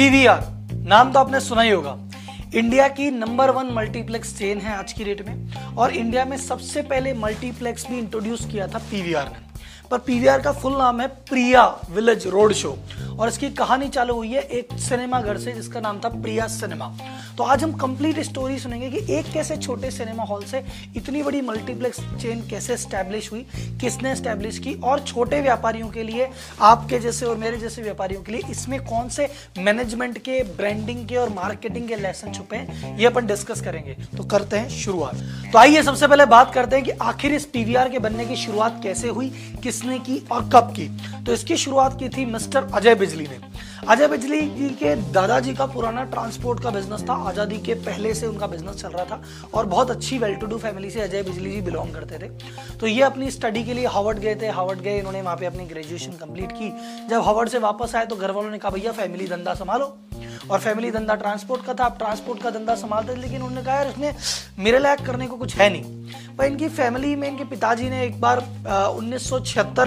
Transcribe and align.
PVR 0.00 0.44
नाम 0.88 1.10
तो 1.12 1.18
आपने 1.18 1.38
सुना 1.40 1.62
ही 1.62 1.70
होगा। 1.70 1.90
इंडिया 2.54 2.86
की 2.90 3.10
नंबर 3.10 3.50
वन 3.50 3.72
मल्टीप्लेक्स 3.72 4.36
चेन 4.38 4.58
है 4.58 4.74
आज 4.74 4.92
की 4.92 5.04
डेट 5.04 5.20
में, 5.26 5.52
और 5.76 5.92
इंडिया 5.92 6.24
में 6.24 6.36
सबसे 6.38 6.82
पहले 6.84 7.12
मल्टीप्लेक्स 7.16 7.86
भी 7.88 7.98
इंट्रोड्यूस 7.98 8.44
किया 8.52 8.66
था 8.66 8.78
पीवीआर 8.90 9.28
ने। 9.28 9.49
पर 9.90 9.98
पीवीआर 9.98 10.40
का 10.40 10.50
फुल 10.52 10.72
नाम 10.72 11.00
है 11.00 11.06
प्रिया 11.28 11.64
विलेज 11.90 12.26
रोड 12.26 12.52
शो 12.52 12.76
और 13.18 13.28
इसकी 13.28 13.48
कहानी 13.50 13.88
चालू 13.88 14.14
हुई 14.14 14.28
है 14.28 14.42
एक 14.42 14.68
सिनेमा 14.80 15.20
घर 15.20 15.38
से, 15.38 15.52
जिसका 15.52 15.80
नाम 15.80 15.98
था 16.00 16.08
प्रिया 16.10 16.46
सिनेमा 16.48 16.86
तो 17.38 17.44
आज 17.44 17.62
हम 17.64 17.72
कंप्लीट 17.72 18.18
स्टोरी 18.20 18.58
सुनेंगे 18.58 18.90
कि 18.90 19.14
एक 19.14 19.32
कैसे 19.32 19.56
छोटे 19.56 19.90
सिनेमा 19.90 20.22
हॉल 20.24 20.44
से 20.44 20.62
इतनी 20.96 21.22
बड़ी 21.22 21.40
मल्टीप्लेक्स 21.40 22.00
चेन 22.22 22.40
कैसे 22.50 22.76
स्टैब्लिश 22.76 23.30
हुई, 23.32 23.44
किसने 23.80 24.14
स्टैब्लिश 24.16 24.58
की, 24.58 24.74
और 24.74 25.00
छोटे 25.00 25.40
व्यापारियों 25.40 25.88
के 25.88 26.02
लिए, 26.02 26.28
आपके 26.60 26.98
जैसे 26.98 27.26
और 27.26 27.36
मेरे 27.36 27.56
जैसे 27.56 27.82
व्यापारियों 27.82 28.22
के 28.22 28.32
लिए 28.32 28.50
इसमें 28.50 28.78
कौन 28.84 29.08
से 29.08 29.28
मैनेजमेंट 29.58 30.18
के 30.18 30.42
ब्रांडिंग 30.56 31.06
के 31.08 31.16
और 31.16 31.30
मार्केटिंग 31.30 31.88
के 31.88 31.96
लेसन 31.96 32.32
छुपे 32.32 32.56
हैं, 32.56 32.98
ये 32.98 33.06
अपन 33.06 33.26
डिस्कस 33.26 33.60
करेंगे। 33.60 33.96
तो 34.16 34.24
करते 34.24 34.56
हैं 34.56 34.68
शुरुआत। 34.70 35.22
तो 35.52 35.58
आइए 35.58 35.82
सबसे 35.82 36.06
पहले 36.06 36.26
बात 36.26 36.52
करते 36.54 36.76
हैं 36.76 36.84
कि 36.84 36.90
आखिर 37.02 37.34
इस 37.34 37.46
पीवीआर 37.46 37.88
के 37.88 37.98
बनने 37.98 38.26
की 38.26 38.36
शुरुआत 38.36 38.80
कैसे 38.82 39.08
हुई 39.08 39.32
किसने 39.80 39.98
की 39.98 40.18
और 40.32 40.48
कब 40.50 40.72
की? 40.76 40.88
तो 41.24 41.32
इसकी 41.32 41.56
शुरुआत 41.56 41.98
की 41.98 42.08
थी 42.08 42.24
मिस्टर 42.26 42.64
अजय 42.74 42.94
बिजली 42.94 43.24
ने। 43.24 43.38
अजय 43.88 44.08
बिजली 44.08 44.40
जी 44.48 44.68
के 44.76 44.94
दादाजी 45.12 45.54
का 45.54 45.66
पुराना 45.66 46.02
ट्रांसपोर्ट 46.04 46.62
का 46.62 46.70
बिज़नेस 46.70 47.02
था। 47.08 47.14
आज़ादी 47.28 47.58
के 47.58 47.74
पहले 47.86 48.12
से 48.14 48.26
उनका 48.26 48.46
बिज़नेस 48.46 48.76
चल 48.76 48.88
रहा 48.88 49.04
था 49.04 49.22
और 49.54 49.66
बहुत 49.66 49.90
अच्छी 49.90 50.18
वेल 50.18 50.34
टू 50.34 50.46
डू 50.46 50.58
फैमिली 50.58 50.90
से 50.90 51.00
अजय 51.00 51.22
बिजली 51.22 51.50
जी 51.50 51.60
बिलोंग 51.62 51.94
करते 51.94 52.18
थे। 52.18 52.28
तो 52.76 52.86
ये 52.86 53.02
अपनी 53.02 53.30
स्टडी 53.30 53.64
के 53.64 53.74
लिए 53.74 53.86
हावर्ड 53.88 54.18
गए 54.18 54.34
थे। 54.42 54.48
हावर्ड 54.50 54.80
गए, 54.80 54.98
इन्होंने 54.98 55.22
वहाँ 55.22 55.36
पे 55.36 55.46
अपनी 55.46 55.64
ग्रेजुएशन 55.66 56.12
कंप्लीट 56.20 56.52
की। 56.52 56.70
जब 57.08 57.22
हावर्ड 57.22 57.48
से 57.48 57.58
वापस 57.60 57.94
आए 57.96 58.06
तो 58.06 58.16
घर 58.16 58.30
वालों 58.30 58.50
ने 58.50 58.58
कहा, 58.58 58.70
भैया 58.70 58.92
फैमिली 58.92 59.26
धंधा 59.28 59.54
संभालो। 59.54 59.96
और 60.50 60.58
फैमिली 60.60 60.90
धंधा 60.90 61.14
ट्रांसपोर्ट 61.16 61.64
का 61.64 61.74
था, 61.74 61.84
आप 61.84 61.98
ट्रांसपोर्ट 61.98 62.42
का 62.42 62.50
धंधा 62.50 62.74
संभालते 62.76 63.12
थे, 63.12 63.20
लेकिन 63.20 63.42
उन्होंने 63.42 63.62
कहा, 63.62 63.74
यार, 63.74 63.88
इसमें 63.88 64.14
मेरे 64.58 64.78
लायक 64.78 65.06
करने 65.06 65.26
को 65.26 65.36
कुछ 65.36 65.56
है 65.56 65.70
नहीं। 65.70 66.36
पर 66.36 66.44
इनकी 66.44 66.68
फैमिली 66.70 67.14
में, 67.16 67.28
इनके 67.28 67.44
पिताजी 67.46 67.88
ने 67.90 68.04
एक 68.04 68.20
बार 68.20 68.38
उन्नीस 68.90 69.30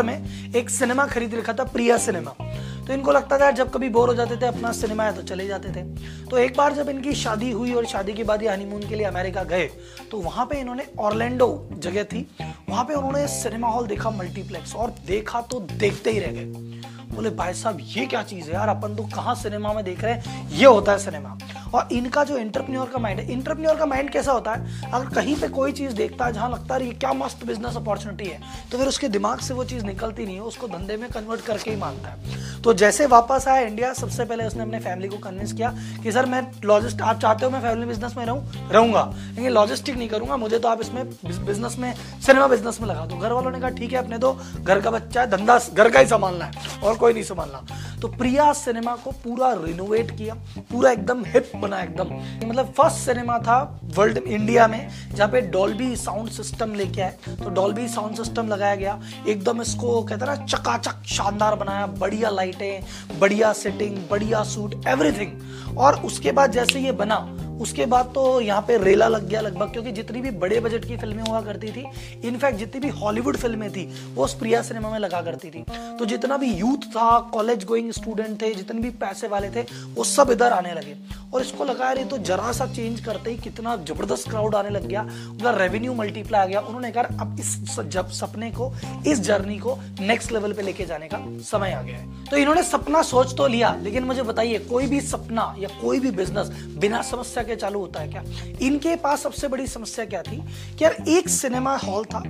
में 0.03 0.53
एक 0.55 0.69
सिनेमा 0.71 1.05
खरीद 1.07 1.35
रखा 1.35 1.53
था, 1.53 1.63
प्रिया 1.65 1.97
सिनेमा 1.99 2.35
तो 2.83 2.93
इनको 2.93 3.11
लगता 3.11 3.37
था 3.39 3.49
जब 3.51 3.69
कभी 3.71 3.89
बोर 3.89 4.09
हो 4.09 4.13
जाते 4.15 4.35
थे, 4.37 4.45
अपना 4.45 4.71
सिनेमा 4.71 5.03
है 5.03 5.15
तो 5.15 5.21
चले 5.23 5.45
जाते 5.47 5.69
थे। 5.69 5.83
तो 6.25 6.37
एक 6.37 6.57
बार 6.57 6.73
जब 6.73 6.89
इनकी 6.89 7.13
शादी 7.15 7.51
हुई 7.51 7.73
और 7.73 7.85
शादी 7.85 8.13
के 8.13 8.23
बाद 8.23 8.43
ये 8.43 8.49
हनीमून 8.49 8.87
के 8.89 8.95
लिए 8.95 9.05
अमेरिका 9.05 9.43
गए 9.45 9.65
तो 10.11 10.19
वहाँ 10.19 10.45
पे 10.45 10.59
इन्होंने 10.59 10.85
ऑर्लैंडो 10.99 11.47
जगह 11.75 12.03
थी, 12.03 12.25
वहाँ 12.69 12.83
पे 12.83 12.93
उन्होंने 12.93 13.27
सिनेमा 13.29 13.67
हॉल 13.67 13.87
देखा 13.87 14.09
मल्टीप्लेक्स 14.11 14.75
और 14.75 14.95
देखा 15.07 15.41
तो 15.43 15.59
देखते 15.61 16.11
ही 16.11 16.19
रह 16.19 16.31
गए। 16.31 16.72
बोले, 17.13 17.29
भाई 17.29 17.53
साहब, 17.53 17.77
ये 17.81 18.05
क्या 18.05 18.23
चीज़ 18.23 18.47
है 18.47 18.53
यार? 18.53 18.69
अपन 18.69 18.95
तो 18.95 19.03
कहाँ 19.03 19.35
सिनेमा 19.35 19.73
में 19.73 19.83
देख 19.83 20.03
रहे 20.03 20.13
हैं? 20.13 20.49
ये 20.49 20.65
होता 20.65 20.91
है 20.91 20.97
सिनेमा। 20.97 21.37
और 21.73 21.87
इनका 21.91 22.23
जो 22.23 22.37
इंटरप्रेन्योर 22.37 22.89
का 22.89 22.99
माइंड 22.99 23.19
है 23.19 23.31
इंटरप्रेन्योर 23.31 23.75
का 23.75 23.85
माइंड 23.85 24.09
कैसा 24.09 24.31
होता 24.31 24.51
है? 24.51 24.91
अगर 24.91 25.09
कहीं 25.15 25.35
पे 25.35 25.47
कोई 25.49 25.71
चीज़ 25.71 25.93
देखता 25.93 26.25
है, 26.25 26.33
जहाँ 26.33 26.49
लगता 26.49 26.75
है 26.75 26.85
ये 26.85 26.93
क्या 26.93 27.13
मस्त 27.13 27.45
बिज़नेस 27.45 27.75
अपॉर्चुनिटी 27.75 28.25
है 28.25 28.39
तो 28.71 28.77
फिर 28.77 28.87
उसके 28.87 29.07
दिमाग 29.09 29.39
से 29.39 29.53
वो 29.53 29.63
चीज़ 29.63 29.85
निकलती 29.85 30.25
नहीं 30.25 30.35
है, 30.35 30.41
उसको 30.43 30.67
धंधे 30.67 30.97
में 30.97 31.09
कन्वर्ट 31.09 31.41
करके 31.41 31.71
ही 31.71 31.77
मानता 31.77 32.09
है। 32.09 32.41
तो 32.61 32.73
जैसे 32.73 33.05
वापस 33.05 33.47
आया 33.47 33.61
इंडिया 33.61 33.93
सबसे 33.93 34.25
पहले 34.25 34.43
उसने 34.43 34.63
अपने 34.63 34.79
फैमिली 34.79 35.07
को 35.07 35.17
कन्विंस 35.17 35.53
किया 35.53 35.69
कि, 36.03 36.11
सर, 36.11 36.25
मैं 36.25 36.41
लॉजिस्ट 36.65 37.01
आप 37.01 37.19
चाहते 37.19 37.45
हो 37.45 37.51
मैं 37.51 37.61
फैमिली 37.61 37.87
बिज़नेस 37.87 38.15
में 38.17 38.25
रहूँ? 38.25 38.69
रहूँगा। 38.71 39.03
लेकिन 39.35 39.51
लॉजिस्टिक 39.51 39.95
नहीं 39.95 40.07
करूँगा, 40.09 40.37
मुझे 40.37 40.59
तो 40.59 40.67
आप 40.67 40.81
इसमें 40.81 41.09
बिज़नेस 41.25 41.75
में 41.79 41.93
सिनेमा 42.21 42.47
बिज़नेस 42.47 42.79
में 42.81 42.87
लगा 42.89 43.05
दो। 43.05 43.17
घर 43.17 43.31
वालों 43.31 43.51
ने 43.51 43.59
कहा, 43.59 43.69
ठीक 43.69 43.93
है, 43.93 43.97
अपने 43.97 44.17
तो 44.17 44.31
घर 44.63 44.81
का 44.81 44.91
बच्चा 44.91 45.21
है, 45.21 45.29
धंधा, 45.29 45.59
घर 45.73 45.89
का 45.89 45.99
ही 45.99 46.05
संभालना 46.05 46.45
है 46.45 46.79
और 46.83 46.97
कोई 46.97 47.13
नहीं 47.13 47.23
संभालना। 47.23 47.65
तो 48.03 48.07
प्रिया 48.09 48.51
सिनेमा 48.53 48.95
को 48.95 49.11
पूरा 49.11 49.51
रिनोवेट 49.53 50.09
किया, 50.11 50.33
पूरा 50.71 50.91
एकदम 50.91 51.23
हिप 51.25 51.51
बना 51.55 51.79
एकदम। 51.81 52.09
मतलब 52.47 52.73
फ़र्स्ट 52.77 52.97
सिनेमा 52.97 53.37
था 53.39 53.59
वर्ल्ड 53.95 54.17
इंडिया 54.17 54.67
में, 54.67 54.87
जहाँ 55.15 55.29
पे 55.31 55.41
डॉल्बी 55.41 55.95
साउंड 55.95 56.29
सिस्टम 56.29 56.73
लेके 56.73 57.01
आए। 57.01 57.35
तो 57.43 57.49
डॉल्बी 57.49 57.87
साउंड 57.87 58.15
सिस्टम 58.15 58.47
लगाया 58.47 58.75
गया। 58.75 58.99
एकदम 59.27 59.61
इसको 59.61 60.01
कहते 60.03 60.25
ना, 60.25 60.35
चकाचक, 60.35 61.03
शानदार 61.07 61.55
बनाया। 61.55 61.85
बढ़िया 61.99 62.29
लाइटें 62.29 63.19
बढ़िया 63.19 63.53
सेटिंग 63.53 63.97
बढ़िया 64.11 64.43
सूट 64.43 64.75
एवरीथिंग 64.87 65.77
और 65.77 66.01
उसके 66.01 66.31
बाद 66.31 66.51
जैसे 66.51 66.79
ये 66.79 66.91
बना 66.91 67.15
उसके 67.63 67.85
बाद 67.85 68.11
तो 68.15 68.23
यहाँ 68.41 68.61
पे 68.61 68.77
रेला 68.77 69.07
लग 69.07 69.27
गया 69.27 69.41
लगभग, 69.41 69.71
क्योंकि 69.71 69.91
जितनी 69.91 70.21
भी 70.21 70.31
बड़े 70.37 70.59
बजट 70.59 70.85
की 70.85 70.97
फ़िल्में 70.97 71.23
हुआ 71.23 71.41
करती 71.41 71.67
थी 71.69 71.85
इनफैक्ट 72.27 72.57
जितनी 72.59 72.81
भी 72.81 72.89
हॉलीवुड 72.91 73.37
फ़िल्में 73.37 73.69
थी, 73.71 73.85
वो 74.15 74.27
प्रिया 74.39 74.61
सिनेमा 74.61 74.89
में 74.89 74.99
लगा 74.99 75.21
करती 75.21 75.49
थी। 75.49 75.63
तो 75.99 76.05
जितना 76.05 76.37
भी 76.37 76.51
यूथ 76.53 76.87
था 76.91 77.19
कॉलेज 77.33 77.65
गोइंग 77.65 77.91
स्टूडेंट 77.93 78.41
थे, 78.41 78.53
जितने 78.53 78.81
भी 78.81 78.89
पैसे 79.01 79.27
वाले 79.27 79.49
थे, 79.49 79.61
वो 79.95 80.03
सब 80.05 80.31
इधर 80.31 80.53
आने 80.53 80.73
लगे। 80.73 80.95
और 81.33 81.41
इसको 81.41 81.65
लगा 81.65 81.91
रही 81.91 82.03
तो 82.05 82.17
जरा 82.19 82.51
सा 82.51 82.65
चेंज 82.73 82.99
करते 83.01 83.31
ही 83.31 83.37
कितना 83.39 83.75
ज़बरदस्त 83.83 84.29
क्राउड 84.29 84.55
आने 84.55 84.69
लग 84.69 84.85
गया, 84.87 85.01
उनका 85.01 85.51
रेवेन्यू 85.53 85.93
मल्टीप्लाई 85.93 86.41
आ 86.41 86.45
गया। 86.45 86.59
उन्होंने 86.61 86.91
कहा, 86.91 87.03
अब 87.21 87.39
इस 87.39 87.79
जब 87.79 88.09
सपने 88.11 88.49
को, 88.51 88.71
इस 89.07 89.19
जर्नी 89.21 89.57
को 89.59 89.77
नेक्स्ट 90.01 90.31
लेवल 90.31 90.53
पे 90.53 90.61
लेके 90.61 90.85
जाने 90.85 91.07
का 91.07 91.17
समय 91.43 91.71
आ 91.71 91.81
गया 91.81 91.97
है। 91.97 92.11
तो 92.25 92.37
इन्होंने 92.37 92.63
सपना 92.63 93.01
सोच 93.03 93.35
तो 93.37 93.47
लिया, 93.47 93.73
लेकिन 93.83 94.03
मुझे 94.03 94.21
बताइए, 94.23 94.59
कोई 94.61 94.87
भी 94.87 95.01
सपना 95.03 95.53
या 95.59 95.69
कोई 95.81 95.99
भी 95.99 96.11
बिज़नेस 96.13 96.49
बिना 96.77 97.01
समस्या 97.03 97.43
के 97.43 97.52
चालू 97.55 97.79
होता 97.79 97.99
है 97.99 98.07
क्या? 98.07 98.23
इनके 98.61 98.95
पास 98.97 99.23
सबसे 99.23 99.47
बड़ी 99.47 99.67
समस्या 99.67 100.05
क्या 100.05 100.21
थी 100.21 100.37
कि 100.77 100.83
यार, 100.83 100.95
एक 101.09 101.29
सिनेमा 101.29 101.75
हॉल 101.77 102.05
था, 102.05 102.23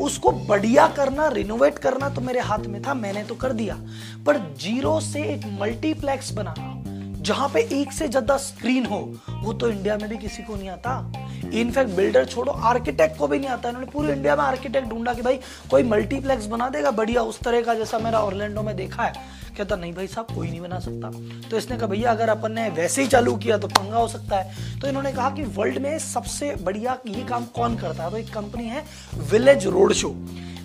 उसको 0.00 0.30
बढ़िया 0.30 0.86
करना 0.88 1.28
रिनोवेट 1.30 1.78
करना 1.78 2.08
तो 2.08 2.20
मेरे 2.20 2.40
हाथ 2.40 2.66
में 2.66 2.82
था, 2.82 2.94
मैंने 2.96 3.24
तो 3.24 3.34
कर 3.34 3.52
दिया। 3.52 3.74
पर 4.26 4.38
ज़ीरो 4.60 4.98
से 5.02 5.22
एक 5.24 5.46
मल्टीप्लेक्स 5.60 6.32
बनाना, 6.32 6.76
जहाँ 7.22 7.48
पे 7.48 7.60
एक 7.72 7.92
से 7.92 8.08
ज़्यादा 8.08 8.36
स्क्रीन 8.38 8.86
हो, 8.86 8.98
वो 9.42 9.52
तो 9.52 9.68
इंडिया 9.70 9.96
में 9.96 10.08
भी 10.08 10.16
किसी 10.18 10.42
को 10.42 10.54
नहीं 10.56 10.68
आता। 10.68 11.50
इनफैक्ट 11.54 11.90
बिल्डर 11.90 12.24
छोड़ो 12.24 12.52
आर्किटेक्ट 12.52 13.18
को 13.18 13.26
भी 13.28 13.38
नहीं 13.38 13.48
आता। 13.48 13.68
इन्होंने 13.68 13.90
पूरे 13.90 14.12
इंडिया 14.12 14.36
में 14.36 14.42
आर्किटेक्ट 14.44 14.88
ढूंढा 14.88 15.14
कि 15.14 15.22
भाई, 15.22 15.38
कोई 15.70 15.82
मल्टीप्लेक्स 15.82 16.46
बना 16.46 16.68
देगा, 16.68 16.90
बढ़िया 16.92 17.22
उस 17.22 17.40
तरह 17.40 17.62
का 17.62 17.74
जैसा 17.74 17.98
मेरा 17.98 18.20
ऑर्लैंडो 18.20 18.62
में 18.62 18.74
देखा 18.76 19.02
है। 19.02 19.12
कहता, 19.56 19.76
नहीं 19.76 19.92
भाई 19.92 20.06
साहब, 20.06 20.34
कोई 20.34 20.50
नहीं 20.50 20.60
बना 20.60 20.78
सकता। 20.78 21.10
तो 21.48 21.56
इसने 21.56 21.76
कहा, 21.76 21.86
भैया, 21.86 22.10
अगर 22.10 22.28
अपन 22.28 22.52
ने 22.52 22.68
वैसे 22.68 23.02
ही 23.02 23.08
चालू 23.08 23.36
किया 23.36 23.58
तो 23.58 23.68
पंगा 23.68 23.96
हो 23.96 24.08
सकता 24.08 24.36
है। 24.36 24.80
तो 24.80 24.88
इन्होंने 24.88 25.12
कहा 25.12 25.30
कि 25.30 25.42
वर्ल्ड 25.42 25.78
में 25.78 25.98
सबसे 25.98 26.54
बढ़िया 26.54 26.98
ये 27.06 27.24
काम 27.24 27.44
कौन 27.44 27.76
करता 27.76 28.04
है? 28.04 28.10
तो 28.10 28.16
एक 28.16 28.34
कंपनी 28.34 28.64
है 28.64 28.84
विलेज 29.30 29.66
रोड 29.66 29.92
शो। 29.92 30.14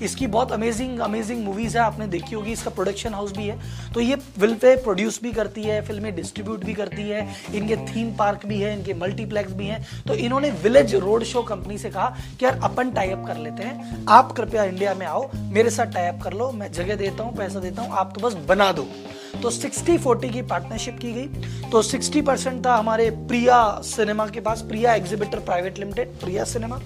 इसकी 0.04 0.28
बहुत 0.28 0.52
अमेजिंग 0.52 1.00
अमेजिंग 1.00 1.44
मूवीज़ 1.46 1.78
है, 1.78 1.84
आपने 1.84 2.08
देखी 2.08 2.36
होगी, 2.36 2.52
इसका 2.52 2.70
प्रोडक्शन 2.72 3.14
हाउस 3.14 3.32
भी 3.38 3.48
है। 3.48 3.60
तो 3.94 4.00
ये 4.00 4.16
फ़िल्म 4.16 4.58
प्रोड्यूस 4.84 5.20
भी 5.24 5.32
करती 5.32 5.64
है 5.64 5.82
फ़िल्में 5.82 6.14
डिस्ट्रीब्यूट 6.16 6.64
भी 6.66 6.74
करती 6.74 7.02
है, 7.02 7.28
इनके 7.56 7.76
थीम 7.86 8.12
पार्क 8.16 8.46
भी 8.46 8.60
है, 8.60 8.74
इनके 8.78 8.94
मल्टीप्लेक्स 8.94 9.54
भी 9.54 9.68
हैं। 9.68 9.86
तो 10.08 10.14
इन्होंने 10.16 10.50
विलेज 10.64 10.96
रोड 10.96 11.24
शो 11.24 11.42
कंपनी 11.44 11.78
से 11.78 11.90
कहा 11.90 12.08
कि 12.40 12.46
यार, 12.46 12.60
अपन 12.64 12.92
टाइप 12.92 13.24
कर 13.28 13.38
लेते 13.38 13.64
हैं। 13.64 14.06
आप 14.10 14.32
कृपया 14.32 14.64
इंडिया 14.64 14.94
में 14.94 15.06
आओ, 15.06 15.30
मेरे 15.36 15.70
साथ 15.70 15.94
टाइप 15.94 16.22
कर 16.24 16.34
लो, 16.34 16.52
मैं 16.52 16.72
जगह 16.72 16.96
देता 16.96 17.24
हूँ, 17.24 17.36
पैसा 17.38 17.60
देता 17.60 17.82
हूँ, 17.82 17.92
आप 17.92 18.14
तो 18.16 18.28
बस 18.28 18.34
बना 18.48 18.72
दो। 18.72 18.88
तो 19.36 19.52
60 19.52 19.98
40 19.98 20.30
की 20.32 20.42
पार्टनरशिप 20.44 20.98
की 21.00 21.12
गई। 21.14 21.70
तो 21.72 21.82
60 21.84 22.22
परसेंट 22.22 22.66
था 22.66 22.76
हमारे 22.76 23.10
प्रिया 23.28 23.58
सिनेमा 23.86 24.28
के 24.28 24.40
पास, 24.40 24.62
Priya 24.62 24.94
exhibitor 24.96 25.40
private 25.42 25.80
limited 25.80 26.20
Priya 26.20 26.44
cinema. 26.44 26.80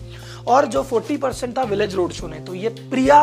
और 0.48 0.66
जो 0.66 0.84
40 0.84 1.18
परसेंट 1.18 1.58
था 1.58 1.64
विलेज 1.66 1.96
रोड 1.96 2.12
शो 2.12 2.28
ने। 2.28 2.40
तो 2.40 2.54
ये 2.54 2.70
प्रिया 2.70 3.22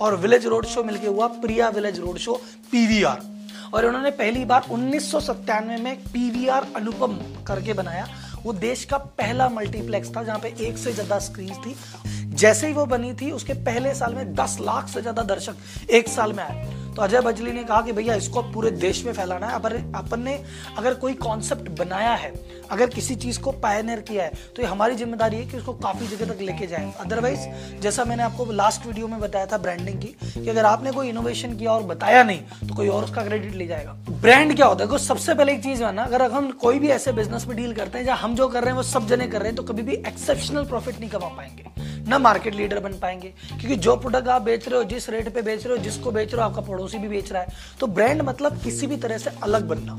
और 0.00 0.16
विलेज 0.16 0.46
रोड 0.46 0.66
शो 0.66 0.84
मिलके 0.84 1.06
हुआ, 1.06 1.26
Priya 1.26 1.68
village 1.68 1.98
road 2.00 2.18
show 2.18 2.40
PVR 2.72 3.22
और 3.74 3.86
उन्होंने 3.86 4.10
पहली 4.12 4.44
बार 4.44 4.66
उन्नीस 4.70 5.14
में 5.80 5.96
पीवीआर 6.04 6.66
अनुपम 6.76 7.18
करके 7.46 7.72
बनाया। 7.72 8.06
वो 8.44 8.52
देश 8.52 8.84
का 8.84 8.96
पहला 8.96 9.48
मल्टीप्लेक्स 9.48 10.10
था, 10.16 10.22
जहाँ 10.22 10.38
पे 10.38 10.54
एक 10.60 10.78
से 10.78 10.92
ज़्यादा 10.92 11.18
स्क्रीन 11.18 11.54
थी। 11.56 11.74
जैसे 12.34 12.66
ही 12.66 12.72
वो 12.72 12.84
बनी 12.86 13.12
थी, 13.14 13.30
उसके 13.30 13.52
पहले 13.64 13.94
साल 13.94 14.14
में 14.14 14.34
दस 14.34 14.56
लाख 14.60 14.88
से 14.88 15.00
ज़्यादा 15.00 15.22
दर्शक 15.24 15.90
एक 15.90 16.08
साल 16.08 16.32
में 16.32 16.42
आए। 16.44 16.83
तो 16.96 17.02
अजय 17.02 17.20
बजली 17.20 17.52
ने 17.52 17.62
कहा 17.64 17.80
कि 17.82 17.92
भैया, 17.92 18.14
इसको 18.14 18.42
पूरे 18.44 18.70
देश 18.72 19.04
में 19.04 19.12
फैलाना 19.12 19.46
है। 19.46 19.54
अगर 19.54 19.76
अपन 19.96 20.20
ने 20.22 20.38
अगर 20.78 20.94
कोई 20.96 21.14
कॉन्सेप्ट 21.16 21.68
बनाया 21.78 22.12
है, 22.14 22.32
अगर 22.70 22.90
किसी 22.90 23.14
चीज़ 23.16 23.40
को 23.40 23.52
पायनियर 23.54 24.00
किया 24.00 24.24
है 24.24 24.32
तो 24.56 24.62
ये 24.62 24.68
हमारी 24.68 24.94
ज़िम्मेदारी 24.96 25.36
है 25.36 25.46
कि 25.46 25.56
उसको 25.56 25.72
काफ़ी 25.74 26.06
जगह 26.08 26.32
तक 26.32 26.40
लेके 26.42 26.66
जाए। 26.66 26.92
अदरवाइज़ 27.00 27.80
जैसा 27.82 28.04
मैंने 28.04 28.22
आपको 28.22 28.44
लास्ट 28.52 28.86
वीडियो 28.86 29.08
में 29.08 29.18
बताया 29.20 29.46
था 29.46 29.58
ब्रांडिंग 29.58 30.00
की, 30.00 30.14
कि 30.34 30.48
अगर 30.50 30.64
आपने 30.64 30.92
कोई 30.92 31.08
इनोवेशन 31.08 31.56
किया 31.56 31.72
और 31.72 31.82
बताया 31.84 32.22
नहीं 32.22 32.68
तो 32.68 32.74
कोई 32.74 32.88
और 32.88 33.04
उसका 33.04 33.24
क्रेडिट 33.24 33.54
ले 33.54 33.66
जाएगा। 33.66 33.92
ब्रांड 34.10 34.54
क्या 34.56 34.66
होता 34.66 34.84
है? 34.84 34.98
सबसे 35.00 35.34
पहले 35.34 35.52
एक 35.52 35.62
चीज़ 35.62 35.82
है 35.84 35.92
ना, 35.94 36.02
अगर 36.04 36.22
हम 36.32 36.50
कोई 36.60 36.78
भी 36.78 36.88
ऐसे 36.90 37.12
बिज़नेस 37.12 37.46
में 37.48 37.56
डील 37.56 37.74
करते 37.74 37.98
हैं, 37.98 38.04
जहाँ 38.06 38.18
हम 38.18 38.34
जो 38.34 38.48
कर 38.48 38.60
रहे 38.60 38.70
हैं, 38.70 38.76
वो 38.76 38.82
सब 38.84 39.06
जने 39.08 39.26
कर 39.26 39.38
रहे 39.38 39.48
हैं 39.48 39.56
तो 39.56 39.62
कभी 39.64 39.82
भी 39.82 39.94
एक्सेप्शनल 39.96 40.64
प्रॉफिट 40.66 41.00
नहीं 41.00 41.10
कमा 41.10 41.28
पाएँगे। 41.28 41.72
ना 42.08 42.18
मार्केट 42.18 42.54
लीडर 42.54 42.80
बन 42.80 42.92
पाएँगे। 42.92 43.28
क्योंकि 43.28 43.76
जो 43.76 43.96
प्रोडक्ट 43.96 44.28
आप 44.28 44.42
बेच 44.42 44.68
रहे 44.68 44.78
हो, 44.78 44.84
जिस 44.84 45.08
रेट 45.10 45.34
पे 45.34 45.42
बेच 45.42 45.66
रहे 45.66 45.76
हो, 45.76 45.82
जिसको 45.82 46.10
बेच 46.10 46.34
रहे 46.34 46.42
हो, 46.42 46.48
आपका 46.48 46.62
पड़ोसी 46.62 46.98
भी 46.98 47.08
बेच 47.08 47.32
रहा 47.32 47.42
है। 47.42 47.48
तो 47.80 47.86
ब्रांड 47.86 48.22
मतलब 48.22 48.58
किसी 48.62 48.86
भी 48.86 48.96
तरह 48.96 49.18
से 49.18 49.30
अलग 49.42 49.68
बनना। 49.68 49.98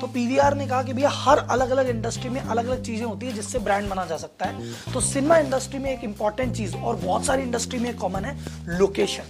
तो 0.00 0.06
पीवीआर 0.06 0.54
ने 0.54 0.66
कहा 0.66 0.82
कि 0.82 0.92
भैया, 0.92 1.08
हर 1.08 1.38
अलग 1.38 1.70
अलग 1.70 1.88
इंडस्ट्री 1.88 2.28
में 2.28 2.40
अलग 2.40 2.66
अलग 2.66 2.82
चीज़ें 2.82 3.06
होती 3.06 3.26
है 3.26 3.32
जिससे 3.32 3.58
ब्रांड 3.58 3.88
बना 3.88 4.04
जा 4.04 4.16
सकता 4.16 4.46
है। 4.46 4.72
तो 4.92 5.00
सिनेमा 5.00 5.38
इंडस्ट्री 5.38 5.78
में 5.78 5.90
एक 5.92 6.04
इंपॉर्टेंट 6.04 6.54
चीज़ 6.56 6.76
और 6.76 6.96
बहुत 6.96 7.24
सारी 7.24 7.42
इंडस्ट्री 7.42 7.78
में 7.78 7.96
कॉमन 7.96 8.24
है 8.24 8.38
लोकेशन 8.68 9.22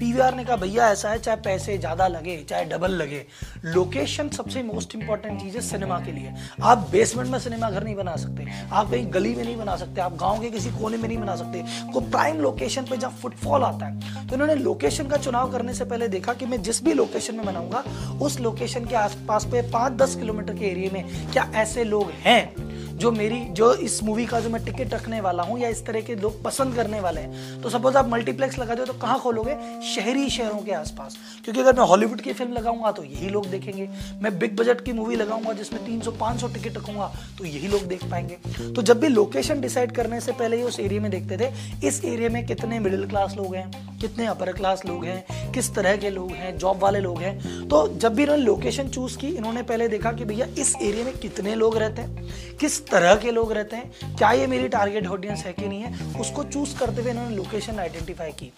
पीवीआर 0.00 0.34
ने 0.34 0.44
कहा, 0.44 0.56
भैया, 0.56 0.88
ऐसा 0.90 1.10
है, 1.10 1.18
चाहे 1.18 1.36
पैसे 1.42 1.76
ज़्यादा 1.78 2.06
लगे, 2.08 2.36
चाहे 2.48 2.64
डबल 2.66 2.90
लगे 2.92 3.24
लोकेशन 3.66 4.28
सबसे 4.30 4.62
मोस्ट 4.62 4.94
इंपॉर्टेंट 4.94 5.40
चीज़ 5.40 5.56
है 5.56 5.60
सिनेमा 5.62 5.98
के 6.00 6.12
लिए। 6.12 6.32
आप 6.62 6.86
बेसमेंट 6.92 7.28
में 7.30 7.38
सिनेमा 7.38 7.70
घर 7.70 7.84
नहीं 7.84 7.94
बना 7.94 8.14
सकते, 8.16 8.46
आप 8.72 8.90
कहीं 8.90 9.12
गली 9.14 9.34
में 9.34 9.42
नहीं 9.44 9.56
बना 9.56 9.76
सकते, 9.76 10.00
आप 10.00 10.16
गाँव 10.20 10.40
के 10.42 10.50
किसी 10.50 10.70
कोने 10.72 10.96
में 10.96 11.08
नहीं 11.08 11.18
बना 11.18 11.36
सकते, 11.36 11.64
को 11.92 12.00
प्राइम 12.00 12.40
लोकेशन 12.40 12.84
पे 12.84 12.96
जब 12.96 13.18
फुटफॉल 13.20 13.62
आता 13.62 13.86
है 13.86 14.26
तो 14.26 14.34
इन्होंने 14.34 14.54
लोकेशन 14.54 15.08
का 15.08 15.16
चुनाव 15.18 15.52
करने 15.52 15.74
से 15.74 15.84
पहले 15.84 16.08
देखा 16.08 16.34
कि 16.34 16.46
मैं 16.46 16.62
जिस 16.62 16.82
भी 16.84 16.94
लोकेशन 16.94 17.34
में 17.34 17.44
बनाऊँगा, 17.46 17.84
उस 18.22 18.40
लोकेशन 18.40 18.84
के 18.84 18.96
आसपास 18.96 19.44
पे 19.44 19.62
पाँच 19.70 19.92
दस 19.92 20.16
किलोमीटर 20.16 20.54
के 20.54 20.66
एरिए 20.66 20.90
में 20.90 21.30
क्या 21.32 21.50
ऐसे 21.56 21.84
लोग 21.84 22.10
हैं? 22.24 22.69
जो 23.00 23.10
मेरी, 23.12 23.38
जो 23.50 23.72
इस 23.74 24.02
मूवी 24.02 24.24
का 24.26 24.40
जो 24.40 24.48
मैं 24.50 24.64
टिकट 24.64 24.92
रखने 24.94 25.20
वाला 25.20 25.42
हूँ 25.42 25.58
या 25.58 25.68
इस 25.68 25.84
तरह 25.86 26.00
के 26.00 26.14
लोग 26.16 26.42
पसंद 26.42 26.74
करने 26.76 27.00
वाले 27.00 27.20
हैं 27.20 27.60
तो 27.62 27.70
सपोज़ 27.70 27.96
आप 27.96 28.08
मल्टीप्लेक्स 28.08 28.58
लगा 28.58 28.74
दो 28.74 28.84
तो 28.84 28.92
कहाँ 28.94 29.18
खोलोगे? 29.20 29.54
शहरी 29.86 30.28
शहरों 30.30 30.58
के 30.58 30.72
आसपास। 30.72 31.16
क्योंकि 31.44 31.60
अगर 31.60 31.76
मैं 31.76 31.86
हॉलीवुड 31.88 32.20
की 32.20 32.32
फ़िल्म 32.32 32.52
लगाऊँगा 32.52 32.90
तो 32.92 33.04
यही 33.04 33.28
लोग 33.28 33.46
देखेंगे। 33.46 33.88
मैं 34.22 34.38
बिग 34.38 34.56
बजट 34.56 34.80
की 34.80 34.92
मूवी 34.92 35.16
लगाऊँगा, 35.16 35.52
जिसमें 35.52 35.84
तीन 35.86 36.00
सौ, 36.00 36.10
पाँच 36.10 36.40
सौ 36.40 36.48
टिकट 36.48 36.76
रखूँगा 36.76 37.10
तो 37.38 37.44
यही 37.44 37.68
लोग 37.68 37.86
देख 37.88 38.04
पाएँगे। 38.10 38.72
तो 38.72 38.82
जब 38.82 39.00
भी 39.00 39.08
लोकेशन 39.08 39.60
डिसाइड 39.60 39.92
करने 39.92 40.20
से 40.20 40.32
पहले 40.32 40.56
ही 40.56 40.62
उस 40.62 40.80
एरिया 40.80 41.00
में 41.00 41.10
देखते 41.10 41.38
थे, 41.38 41.50
इस 41.86 42.04
एरिया 42.04 42.28
में 42.28 42.44
कितने 42.46 42.78
मिडिल 42.78 43.06
क्लास 43.08 43.34
लोग 43.36 43.54
हैं, 43.54 43.98
कितने 44.00 44.26
अपर 44.26 44.52
क्लास 44.52 44.84
लोग 44.86 45.04
हैं, 45.04 45.52
किस 45.52 45.74
तरह 45.74 45.96
के 45.96 46.10
लोग 46.10 46.32
हैं 46.32 46.56
जॉब 46.58 46.82
वाले 46.82 47.00
लोग 47.00 47.18
हैं। 47.18 47.68
तो 47.68 47.86
जब 47.96 48.14
भी 48.14 48.22
इन्होंने 48.22 48.42
लोकेशन 48.42 48.88
चूज़ 48.88 49.18
की, 49.18 49.28
इन्होंने 49.28 49.62
पहले 49.62 49.88
देखा 49.88 50.12
कि 50.12 50.24
भैया, 50.24 50.46
इस 50.58 50.74
एरिया 50.82 51.04
में 51.04 51.18
कितने 51.18 51.54
लोग 51.54 51.76
रहते 51.76 52.02
हैं, 52.02 52.28
किस 52.60 52.78
तरह 52.90 53.14
के 53.14 53.30
लोग 53.30 53.52
रहते 53.52 53.76
हैं। 53.76 54.16
क्या 54.16 54.30
ये 54.32 54.46
मेरी 54.46 54.68
टारगेट 54.68 55.06
ऑडियंस 55.06 55.44
है 55.44 55.52
कि 55.52 55.68
नहीं 55.68 55.80
है? 55.80 56.18
उसको 56.20 56.44
चूज़ 56.44 56.78
करते 56.78 57.02
हुए 57.02 57.10
इन्होंने 57.10 57.36
लोकेशन 57.36 57.78
आइडेंटिफाई 57.78 58.32
की। 58.32 58.52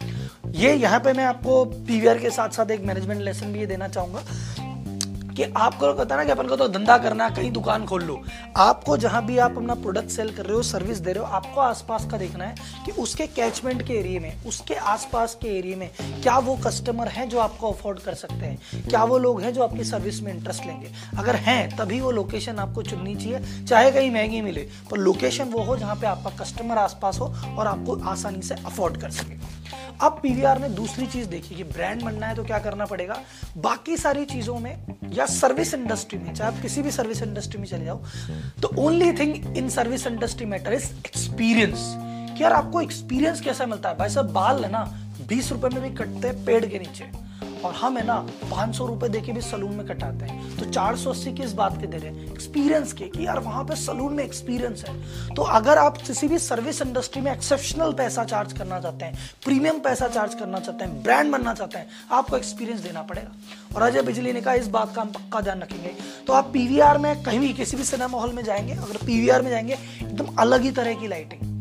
ये 0.56 0.74
यहाँ 0.74 1.00
पे 1.00 1.12
मैं 1.12 1.24
आपको 1.24 1.64
पीवीआर 1.64 2.18
के 2.18 2.30
साथ 2.30 2.50
साथ 2.50 2.70
एक 2.70 2.80
मैनेजमेंट 2.80 3.20
लेसन 3.20 3.52
भी 3.52 3.60
ये 3.60 3.66
देना 3.66 3.88
चाहूँगा। 3.88 4.22
कि 5.36 5.42
आपको 5.44 5.92
कहता 5.92 6.16
ना 6.16 6.24
कि 6.24 6.30
अपन 6.30 6.46
को 6.46 6.56
तो 6.56 6.68
धंधा 6.68 6.96
करना 6.98 7.24
है, 7.24 7.34
कहीं 7.34 7.50
दुकान 7.52 7.84
खोल 7.86 8.02
लो। 8.02 8.20
आपको 8.56 8.96
जहाँ 8.96 9.24
भी 9.26 9.38
आप 9.38 9.56
अपना 9.56 9.74
प्रोडक्ट 9.74 10.08
सेल 10.08 10.34
कर 10.34 10.46
रहे 10.46 10.56
हो 10.56 10.62
सर्विस 10.62 10.98
दे 10.98 11.12
रहे 11.12 11.24
हो, 11.24 11.30
आपको 11.30 11.60
आसपास 11.60 12.06
का 12.10 12.18
देखना 12.18 12.44
है 12.44 12.54
कि 12.86 12.92
उसके 12.92 13.26
कैचमेंट 13.26 13.86
के 13.86 13.94
एरिए 13.94 14.18
में, 14.18 14.32
उसके 14.44 14.74
आसपास 14.74 15.34
के 15.42 15.48
एरिए 15.58 15.76
में 15.76 15.88
क्या 16.22 16.38
वो 16.38 16.56
कस्टमर 16.56 17.08
हैं 17.08 17.28
जो 17.28 17.38
आपको 17.38 17.70
अफोर्ड 17.70 17.98
कर 17.98 18.14
सकते 18.14 18.34
हैं? 18.34 18.58
क्या 18.88 19.04
वो 19.04 19.18
लोग 19.18 19.40
हैं 19.42 19.52
जो 19.52 19.62
आपकी 19.62 19.84
सर्विस 19.84 20.22
में 20.22 20.32
इंटरेस्ट 20.34 20.66
लेंगे? 20.66 20.90
अगर 21.18 21.36
हैं, 21.36 21.76
तभी 21.76 22.00
वो 22.00 22.10
लोकेशन 22.10 22.58
आपको 22.58 22.82
चुननी 22.82 23.14
चाहिए, 23.14 23.64
चाहे 23.64 23.90
कहीं 23.90 24.10
महँगी 24.10 24.40
मिले, 24.40 24.68
पर 24.90 24.98
लोकेशन 24.98 25.44
वो 25.44 25.62
हो 25.62 25.76
जहाँ 25.76 25.96
पे 25.96 26.06
आपका 26.06 26.30
कस्टमर 26.44 26.78
आसपास 26.78 27.18
हो 27.20 27.26
और 27.58 27.66
आपको 27.66 28.00
आसानी 28.02 28.42
से 28.42 28.54
अफोर्ड 28.54 29.00
कर 29.00 29.10
सके। 29.10 29.61
अब 30.02 30.18
पीवीआर 30.22 30.58
ने 30.60 30.68
दूसरी 30.70 31.06
चीज़ 31.06 31.28
देखी 31.28 31.54
कि 31.54 31.64
ब्रांड 31.64 32.02
बनना 32.02 32.26
है 32.26 32.34
तो 32.34 32.44
क्या 32.44 32.58
करना 32.58 32.84
पड़ेगा? 32.84 33.16
बाकी 33.58 33.96
सारी 33.96 34.24
चीज़ों 34.24 34.58
में 34.58 34.96
या 35.14 35.26
सर्विस 35.26 35.74
इंडस्ट्री 35.74 36.18
में, 36.18 36.32
चाहे 36.34 36.52
आप 36.52 36.62
किसी 36.62 36.82
भी 36.82 36.90
सर्विस 36.90 37.22
इंडस्ट्री 37.22 37.60
में 37.60 37.66
चले 37.66 37.84
जाओ 37.84 38.02
तो 38.62 38.70
only 38.78 39.12
thing 39.12 39.56
in 39.56 39.68
service 39.68 40.06
industry 40.06 40.46
matter 40.46 40.72
is 40.72 40.90
experience 40.98 41.92
कि 42.36 42.42
यार 42.44 42.52
आपको 42.52 42.80
एक्सपीरियंस 42.80 43.40
कैसा 43.40 43.66
मिलता 43.66 43.88
है? 43.88 43.96
भाई 43.96 44.08
साहब, 44.08 44.32
बाल 44.32 44.64
है 44.64 44.70
ना, 44.70 44.84
बीस 45.28 45.52
रुपए 45.52 45.68
में 45.68 45.82
भी 45.82 45.90
कटते 45.96 46.28
हैं 46.28 46.44
पेड़ 46.44 46.64
के 46.66 46.78
नीचे। 46.78 47.04
और 47.64 47.74
हम 47.74 47.96
है 47.98 48.04
ना 48.06 48.14
पाँच 48.42 48.74
सौ 48.76 48.86
रुपए 48.86 49.08
देके 49.08 49.32
भी 49.32 49.40
सलून 49.40 49.74
में 49.74 49.86
कटाते 49.86 50.24
हैं। 50.24 50.56
तो 50.56 50.70
चार 50.70 50.96
सौ 50.96 51.10
अस्सी 51.10 51.32
किस 51.32 51.52
बात 51.52 51.80
के 51.80 51.86
दे 51.86 51.96
रहे 51.96 52.10
हैं 52.10 52.32
एक्सपीरियंस 52.32 52.92
के 52.92 53.04
कि 53.04 53.26
यार 53.26 53.38
वहाँ 53.38 53.64
पे 53.64 53.76
सलून 53.76 54.12
में 54.12 54.24
एक्सपीरियंस 54.24 54.84
है। 54.88 55.34
तो 55.34 55.42
अगर 55.42 55.78
आप 55.78 55.96
किसी 55.96 56.28
भी 56.28 56.38
सर्विस 56.38 56.82
इंडस्ट्री 56.82 57.22
में 57.22 57.32
एक्सेप्शनल 57.32 57.92
पैसा 57.92 58.24
चार्ज 58.24 58.52
करना 58.52 58.80
चाहते 58.80 59.04
हैं 59.04 59.18
प्रीमियम 59.44 59.78
पैसा 59.78 60.08
चार्ज 60.08 60.34
करना 60.34 60.60
चाहते 60.60 60.84
हैं 60.84 61.02
ब्रांड 61.02 61.32
बनना 61.32 61.54
चाहते 61.54 61.78
हैं, 61.78 61.86
आपको 62.10 62.36
एक्सपीरियंस 62.36 62.80
देना 62.80 63.02
पड़ेगा। 63.02 63.30
और 63.76 63.82
अजय 63.82 64.02
बिजली 64.02 64.32
ने 64.32 64.40
कहा, 64.40 64.54
इस 64.54 64.68
बात 64.68 64.94
का 64.94 65.02
हम 65.02 65.08
पक्का 65.08 65.40
ध्यान 65.40 65.60
रखेंगे। 65.60 65.94
तो 66.26 66.32
आप 66.32 66.50
पीवीआर 66.52 66.98
में 66.98 67.22
कहीं 67.22 67.38
भी 67.38 67.52
किसी 67.52 67.76
भी 67.76 67.84
सिनेमा 67.84 68.18
हॉल 68.18 68.32
में 68.32 68.44
जाएँगे, 68.44 68.72
अगर 68.72 69.06
पीवीआर 69.06 69.42
में 69.42 69.50
जाएँगे, 69.50 69.78
एकदम 70.02 70.34
अलग 70.38 70.62
ही 70.62 70.70
तरह 70.70 70.94
की 70.94 71.08
लाइटिंग 71.08 71.51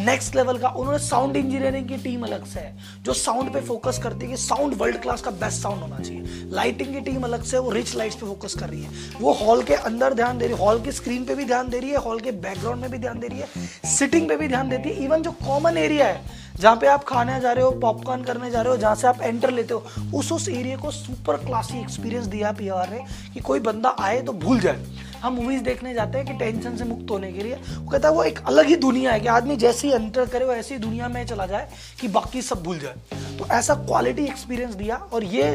नेक्स्ट 0.00 0.36
लेवल 0.36 0.58
का, 0.58 0.68
उन्होंने 0.68 0.98
साउंड 0.98 1.36
इंजीनियरिंग 1.36 1.88
की 1.88 1.96
टीम 1.98 2.22
अलग 2.22 2.44
से 2.46 2.60
है, 2.60 2.76
जो 3.02 3.12
साउंड 3.14 3.52
पे 3.52 3.60
फोकस 3.60 3.98
करती 4.02 4.26
है 4.26 4.30
कि 4.30 4.36
साउंड 4.38 4.74
वर्ल्ड 4.74 5.00
क्लास 5.02 5.22
का 5.22 5.30
बेस्ट 5.32 5.62
साउंड 5.62 5.82
होना 5.82 5.98
चाहिए। 5.98 6.48
लाइटिंग 6.50 6.92
की 6.94 7.00
टीम 7.00 7.22
अलग 7.24 7.42
से 7.42 7.58
वो 7.58 7.70
रिच 7.70 7.94
लाइट्स 7.96 8.16
पे 8.16 8.26
फोकस 8.26 8.54
कर 8.54 8.68
रही 8.68 8.82
है। 8.82 8.90
वो 9.20 9.32
हॉल 9.34 9.62
के 9.62 9.74
अंदर 9.74 10.14
ध्यान 10.14 10.38
दे 10.38 10.46
रही 10.46 10.54
है 10.54 10.60
हॉल 10.60 10.80
की 10.80 10.92
स्क्रीन 10.92 11.24
पे 11.24 11.34
भी 11.34 11.44
ध्यान 11.44 11.68
दे 11.68 11.78
रही 11.78 11.90
है 11.90 11.98
हॉल 11.98 12.20
के 12.20 12.32
बैकग्राउंड 12.32 12.80
में 12.80 12.90
भी 12.90 12.98
ध्यान 12.98 13.20
दे 13.20 13.26
रही 13.26 13.40
है 13.40 13.48
सिटिंग 13.96 14.28
पे 14.28 14.36
भी 14.36 14.48
ध्यान 14.48 14.68
देती 14.68 14.88
है। 14.88 15.04
इवन 15.04 15.22
जो 15.22 15.30
कॉमन 15.46 15.76
एरिया 15.76 16.06
है, 16.06 16.20
जहाँ 16.56 16.76
पे 16.76 16.86
आप 16.86 17.04
खाने 17.04 17.40
जा 17.40 17.52
रहे 17.52 17.64
हो 17.64 17.70
पॉपकॉर्न 17.80 18.22
करने 18.22 18.50
जा 18.50 18.62
रहे 18.62 18.72
हो, 18.72 18.76
जहाँ 18.76 18.94
से 18.94 19.06
आप 19.06 19.22
एंटर 19.22 19.50
लेते 19.50 19.74
हो, 19.74 19.84
उस 20.14 20.32
उस 20.32 20.48
एरिया 20.48 20.76
को 20.76 20.90
सुपर 20.90 21.36
क्लासी 21.36 21.80
एक्सपीरियंस 21.80 22.26
दिया 22.26 22.52
पी 22.52 22.68
ने 22.90 23.04
कि 23.34 23.40
कोई 23.40 23.60
बंदा 23.60 23.94
आए 23.98 24.20
तो 24.22 24.32
भूल 24.32 24.60
जाए। 24.60 24.84
हम 25.22 25.32
मूवीज़ 25.32 25.62
देखने 25.62 25.92
जाते 25.94 26.18
हैं 26.18 26.26
कि 26.26 26.32
टेंशन 26.34 26.76
से 26.76 26.84
मुक्त 26.84 27.10
होने 27.10 27.32
के 27.32 27.42
लिए। 27.42 27.54
वो 27.54 27.90
कहता 27.90 28.08
है, 28.08 28.14
वो 28.14 28.22
एक 28.24 28.38
अलग 28.46 28.66
ही 28.66 28.76
दुनिया 28.76 29.12
है 29.12 29.20
कि 29.20 29.28
आदमी 29.28 29.56
जैसे 29.56 29.88
ही 29.88 29.94
एंटर 29.94 30.26
करे, 30.26 30.44
वो 30.44 30.52
ऐसी 30.52 30.78
दुनिया 30.78 31.08
में 31.08 31.24
चला 31.26 31.46
जाए 31.46 31.68
कि 32.00 32.08
बाकी 32.08 32.42
सब 32.42 32.62
भूल 32.62 32.78
जाए। 32.78 33.18
तो 33.38 33.46
ऐसा 33.46 33.74
क्वालिटी 33.74 34.24
एक्सपीरियंस 34.24 34.74
दिया 34.74 34.96
और 34.96 35.24
ये 35.24 35.50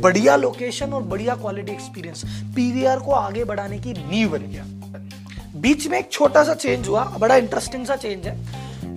बढ़िया 0.00 0.36
लोकेशन 0.36 0.92
और 0.92 1.02
बढ़िया 1.02 1.34
क्वालिटी 1.34 1.72
एक्सपीरियंस 1.72 2.24
पीवीआर 2.56 3.00
को 3.00 3.12
आगे 3.12 3.44
बढ़ाने 3.44 3.78
की 3.78 3.92
नींव 3.92 4.30
बन 4.30 4.46
गया। 4.46 4.64
बीच 5.60 5.86
में 5.86 5.98
एक 5.98 6.12
छोटा 6.12 6.44
सा 6.44 6.54
चेंज 6.54 6.88
हुआ, 6.88 7.04
बड़ा 7.18 7.36
इंटरेस्टिंग 7.36 7.86
सा 7.86 7.96
चेंज 7.96 8.26
है। 8.26 8.36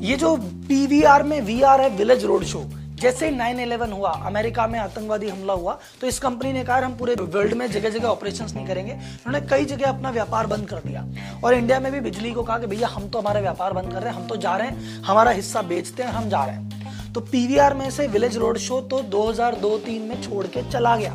ये 0.01 0.15
जो 0.17 0.35
पीवीआर 0.67 1.23
में 1.23 1.39
वीआर 1.41 1.81
है 1.81 1.89
विलेज 1.89 2.25
रोड 2.25 2.43
शो 2.43 2.59
जैसे 3.01 3.29
ही 3.29 3.35
नाइन 3.35 3.59
इलेवन 3.59 3.91
हुआ, 3.91 4.09
अमेरिका 4.25 4.65
में 4.67 4.79
आतंकवादी 4.79 5.29
हमला 5.29 5.53
हुआ 5.53 5.77
तो 6.01 6.07
इस 6.07 6.19
कंपनी 6.19 6.51
ने 6.53 6.63
कहा 6.63 6.77
हम 6.77 6.95
पूरे 6.97 7.15
वर्ल्ड 7.15 7.53
में 7.53 7.71
जगह 7.71 7.89
जगह 7.89 8.07
ऑपरेशन 8.07 8.45
नहीं 8.55 8.65
करेंगे। 8.67 8.93
उन्होंने 8.93 9.47
कई 9.47 9.65
जगह 9.65 9.89
अपना 9.89 10.09
व्यापार 10.09 10.47
बंद 10.47 10.67
कर 10.69 10.77
दिया। 10.77 11.05
और 11.43 11.53
इंडिया 11.53 11.79
में 11.79 11.91
भी 11.91 11.99
बिजली 11.99 12.31
को 12.31 12.43
कहा 12.43 12.59
कि, 12.59 12.67
भैया, 12.67 12.87
हम 12.87 13.09
तो 13.09 13.19
हमारा 13.19 13.39
व्यापार 13.39 13.73
बंद 13.73 13.93
कर 13.93 14.01
रहे 14.01 14.13
हैं, 14.13 14.21
हम 14.21 14.27
तो 14.27 14.35
जा 14.35 14.55
रहे 14.55 14.67
हैं, 14.67 15.01
हमारा 15.01 15.31
हिस्सा 15.31 15.61
बेचते 15.61 16.03
हैं, 16.03 16.09
हम 16.09 16.29
जा 16.29 16.43
रहे 16.45 16.55
हैं। 16.55 17.13
तो 17.13 17.21
पीवीआर 17.21 17.73
में 17.73 17.89
से 17.91 18.07
विलेज 18.07 18.37
रोड 18.37 18.57
शो 18.57 18.81
तो 18.81 19.01
2002-3 19.01 20.01
में 20.01 20.21
छोड़ 20.21 20.45
के 20.47 20.69
चला 20.71 20.95
गया। 20.97 21.13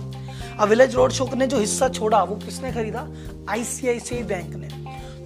अब 0.61 0.69
विलेज 0.69 0.95
रोड 0.95 1.13
शो 1.13 1.31
ने 1.35 1.47
जो 1.47 1.59
हिस्सा 1.59 1.89
छोड़ा, 1.89 2.23
वो 2.23 2.37
किसने 2.37 2.73
खरीदा? 2.73 3.07
आईसीआईसीआई 3.51 4.23
बैंक 4.23 4.55
ने। 4.55 4.76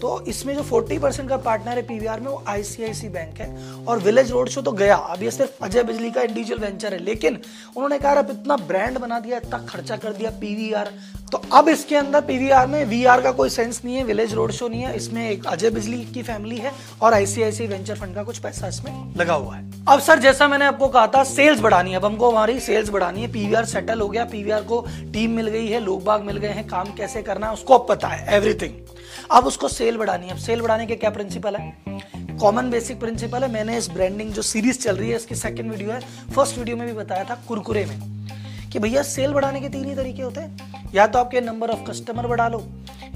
तो 0.00 0.24
इसमें 0.28 0.54
जो 0.54 0.62
40 0.64 0.98
परसेंट 0.98 1.28
का 1.28 1.36
पार्टनर 1.36 1.76
है 1.76 1.82
पीवीआर 1.82 2.20
में, 2.20 2.28
वो 2.28 2.42
आईसीआईसी 2.48 3.08
बैंक 3.08 3.40
है। 3.40 3.48
और 3.84 3.98
विलेज 3.98 4.30
रोड 4.30 4.48
शो 4.48 4.62
तो 4.62 4.72
गया। 4.72 4.96
अब 4.96 5.22
ये 5.22 5.30
सिर्फ़ 5.30 5.64
अजय 5.64 5.82
बिजली 5.82 6.10
का 6.10 6.22
इंडिविजुअल 6.22 6.60
वेंचर 6.60 6.94
है। 6.94 6.98
लेकिन 6.98 7.38
उन्होंने 7.76 7.98
कहा 7.98 8.12
अब 8.12 8.30
इतना 8.30 8.56
ब्रांड 8.56 8.98
बना 8.98 9.20
दिया, 9.20 9.36
इतना 9.36 9.58
खर्चा 9.68 9.96
कर 9.96 10.12
दिया 10.12 10.30
पीवीआर 10.30 10.92
तो 11.32 11.38
अब 11.52 11.68
इसके 11.68 11.96
अंदर 11.96 12.20
पीवीआर 12.20 12.66
में 12.66 12.84
वीआर 12.84 13.20
का 13.20 13.30
कोई 13.32 13.50
सेंस 13.50 13.80
नहीं 13.84 13.96
है 13.96 14.04
विलेज 14.04 14.32
रोड 14.34 14.52
शो 14.52 14.68
नहीं 14.68 14.82
है। 14.82 14.94
इसमें 14.96 15.28
एक 15.30 15.46
अजय 15.46 15.70
बिजली 15.70 16.04
की 16.04 16.22
फैमिली 16.22 16.56
है 16.56 16.72
और 17.02 17.14
आईसीआईसी 17.14 17.66
वेंचर 17.66 17.94
फंड 17.94 18.14
का 18.14 18.22
कुछ 18.22 18.38
पैसा 18.38 18.68
इसमें 18.68 19.14
लगा 19.16 19.34
हुआ 19.34 19.56
है। 19.56 19.68
अब 19.88 20.00
सर, 20.00 20.18
जैसा 20.18 20.48
मैंने 20.48 20.64
आपको 20.64 20.88
कहा 20.88 21.06
था 21.06 21.22
सेल्स 21.24 21.60
बढ़ानी 21.60 21.90
है। 21.90 21.96
अब 21.96 22.04
हमको 22.04 22.30
हमारी 22.30 22.58
सेल्स 22.60 22.90
बढ़ानी 22.90 23.22
है। 23.22 23.32
पीवीआर 23.32 23.64
सेटल 23.64 24.00
हो 24.00 24.08
गया। 24.08 24.24
पीवीआर 24.24 24.62
को 24.62 24.84
टीम 25.12 25.30
मिल 25.30 25.48
गई 25.48 25.66
है, 25.66 25.80
लोग 25.80 26.04
बाग 26.04 26.22
मिल 26.22 26.36
गए 26.36 26.48
हैं, 26.48 26.66
काम 26.68 26.92
कैसे 26.94 27.22
करना 27.22 27.46
है, 27.46 27.52
उसको 27.52 27.78
अब 27.78 27.86
पता 27.88 28.08
है 28.08 28.36
एवरीथिंग 28.36 28.74
अब 29.30 29.46
उसको 29.46 29.68
सेल 29.68 29.96
बढ़ानी 29.96 30.26
है। 30.26 30.32
अब 30.32 30.38
सेल 30.38 30.60
बढ़ाने 30.60 30.86
के 30.86 30.96
क्या 30.96 31.10
प्रिंसिपल 31.10 31.56
है? 31.56 31.72
कॉमन 32.40 32.70
बेसिक 32.70 33.00
प्रिंसिपल 33.00 33.42
है। 33.42 33.50
मैंने 33.52 33.76
इस 33.78 33.88
ब्रांडिंग 33.90 34.32
जो 34.32 34.42
सीरीज़ 34.42 34.78
चल 34.78 34.96
रही 34.96 35.10
है, 35.10 35.16
इसकी 35.16 35.34
सेकंड 35.34 35.70
वीडियो 35.70 35.90
है। 35.90 36.00
फ़र्स्ट 36.34 36.58
वीडियो 36.58 36.76
में 36.76 36.86
भी 36.86 36.92
बताया 36.92 37.24
था 37.24 37.34
कुरकुरे 37.48 37.84
में 37.86 37.98
कि 38.72 38.78
भैया 38.78 39.02
सेल 39.02 39.32
बढ़ाने 39.32 39.60
के 39.60 39.68
तीन 39.68 39.84
ही 39.84 39.94
तरीके 39.94 40.22
होते 40.22 40.40
हैं। 40.40 40.92
या 40.94 41.06
तो 41.06 41.18
आपके 41.18 41.40
नंबर 41.40 41.70
ऑफ़ 41.70 41.88
कस्टमर 41.90 42.26
बढ़ा 42.26 42.48
लो, 42.48 42.62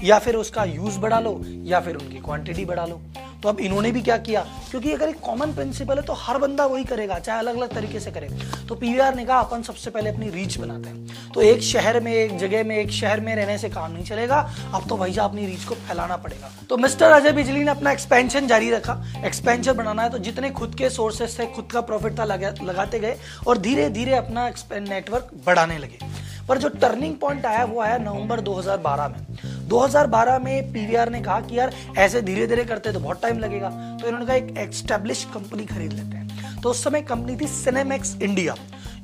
या 0.03 0.19
फिर 0.19 0.35
उसका 0.35 0.63
यूज़ 0.63 0.99
बढ़ा 0.99 1.19
लो, 1.19 1.39
या 1.63 1.79
फिर 1.79 1.95
उनकी 1.95 2.19
क्वांटिटी 2.19 2.65
बढ़ा 2.65 2.85
लो। 2.85 3.01
तो 3.45 3.49
अब 3.49 3.59
इन्होंने 3.59 3.91
भी 3.91 4.01
क्या 4.01 4.15
किया? 4.17 4.41
क्योंकि 4.69 4.91
अगर 4.91 5.09
एक 5.09 5.19
कॉमन 5.19 5.51
प्रिंसिपल 5.53 5.97
है 5.97 6.01
तो 6.01 6.13
हर 6.13 6.37
बंदा 6.37 6.65
वही 6.65 6.83
करेगा 6.83 7.17
चाहे 7.19 7.39
अलग 7.39 7.57
अलग 7.57 7.73
तरीके 7.73 7.99
से 7.99 8.11
करे। 8.11 8.29
तो 8.69 8.75
पीवीआर 8.75 9.15
ने 9.15 9.25
कहा 9.25 9.39
अपन 9.39 9.61
सबसे 9.61 9.89
पहले 9.89 10.09
अपनी 10.09 10.29
रीच 10.29 10.57
बनाते 10.57 10.89
हैं। 10.89 11.31
तो 11.33 11.41
एक 11.41 11.61
शहर 11.61 11.99
में 11.99 12.11
एक 12.13 12.37
जगह 12.37 12.63
में 12.63 12.75
एक 12.77 12.91
शहर 12.91 13.19
में 13.19 13.33
रहने 13.35 13.57
से 13.57 13.69
काम 13.69 13.91
नहीं 13.91 14.03
चलेगा। 14.03 14.39
अब 14.73 14.87
तो 14.89 14.97
भैया 14.97 15.23
अपनी 15.23 15.45
रीच 15.45 15.63
को 15.63 15.75
फैलाना 15.75 16.17
पड़ेगा। 16.17 16.51
तो 16.69 16.77
मिस्टर 16.77 17.11
अजय 17.11 17.31
बिजली 17.31 17.63
ने 17.63 17.71
अपना 17.71 17.91
एक्सपेंशन 17.91 18.47
जारी 18.47 18.71
रखा। 18.71 19.01
एक्सपेंशन 19.25 19.73
बनाना 19.73 20.03
है 20.03 20.09
तो 20.09 20.17
जितने 20.19 20.49
खुद 20.51 20.75
के 20.75 20.89
सोर्सेस 20.89 21.39
थे 21.39 21.45
खुद 21.45 21.71
का 21.71 21.81
प्रॉफिट 21.81 22.19
था 22.19 22.23
लगा, 22.23 22.53
लगाते 22.63 22.99
गए 22.99 23.17
और 23.47 23.57
धीरे 23.57 23.89
धीरे 23.89 24.15
अपना 24.15 24.51
नेटवर्क 24.73 25.29
बढ़ाने 25.45 25.77
लगे। 25.77 25.99
पर 26.47 26.57
जो 26.57 26.69
टर्निंग 26.71 27.15
पॉइंट 27.15 27.45
आया 27.45 27.63
वो 27.65 27.79
आया 27.81 27.97
नवंबर 27.97 28.39
2012 28.39 29.07
में। 29.07 29.54
2012 29.67 30.39
में 30.39 30.71
पीवीआर 30.73 31.09
ने 31.09 31.21
कहा 31.21 31.39
कि 31.41 31.57
यार, 31.59 31.73
ऐसे 31.97 32.21
धीरे 32.21 32.47
धीरे 32.47 32.63
करते 32.63 32.91
तो 32.91 32.99
बहुत 32.99 33.21
टाइम 33.21 33.39
लगेगा। 33.39 33.69
तो 34.01 34.07
इन्होंने 34.07 34.25
कहा, 34.25 34.35
एक 34.35 34.57
एस्टेब्लिश 34.59 35.23
कंपनी 35.33 35.65
खरीद 35.65 35.93
लेते 35.93 36.17
हैं। 36.17 36.61
तो 36.61 36.69
उस 36.69 36.83
समय 36.83 37.01
कंपनी 37.03 37.35
थी 37.35 37.47
सिनेमैक्स 37.47 38.15
इंडिया 38.21 38.55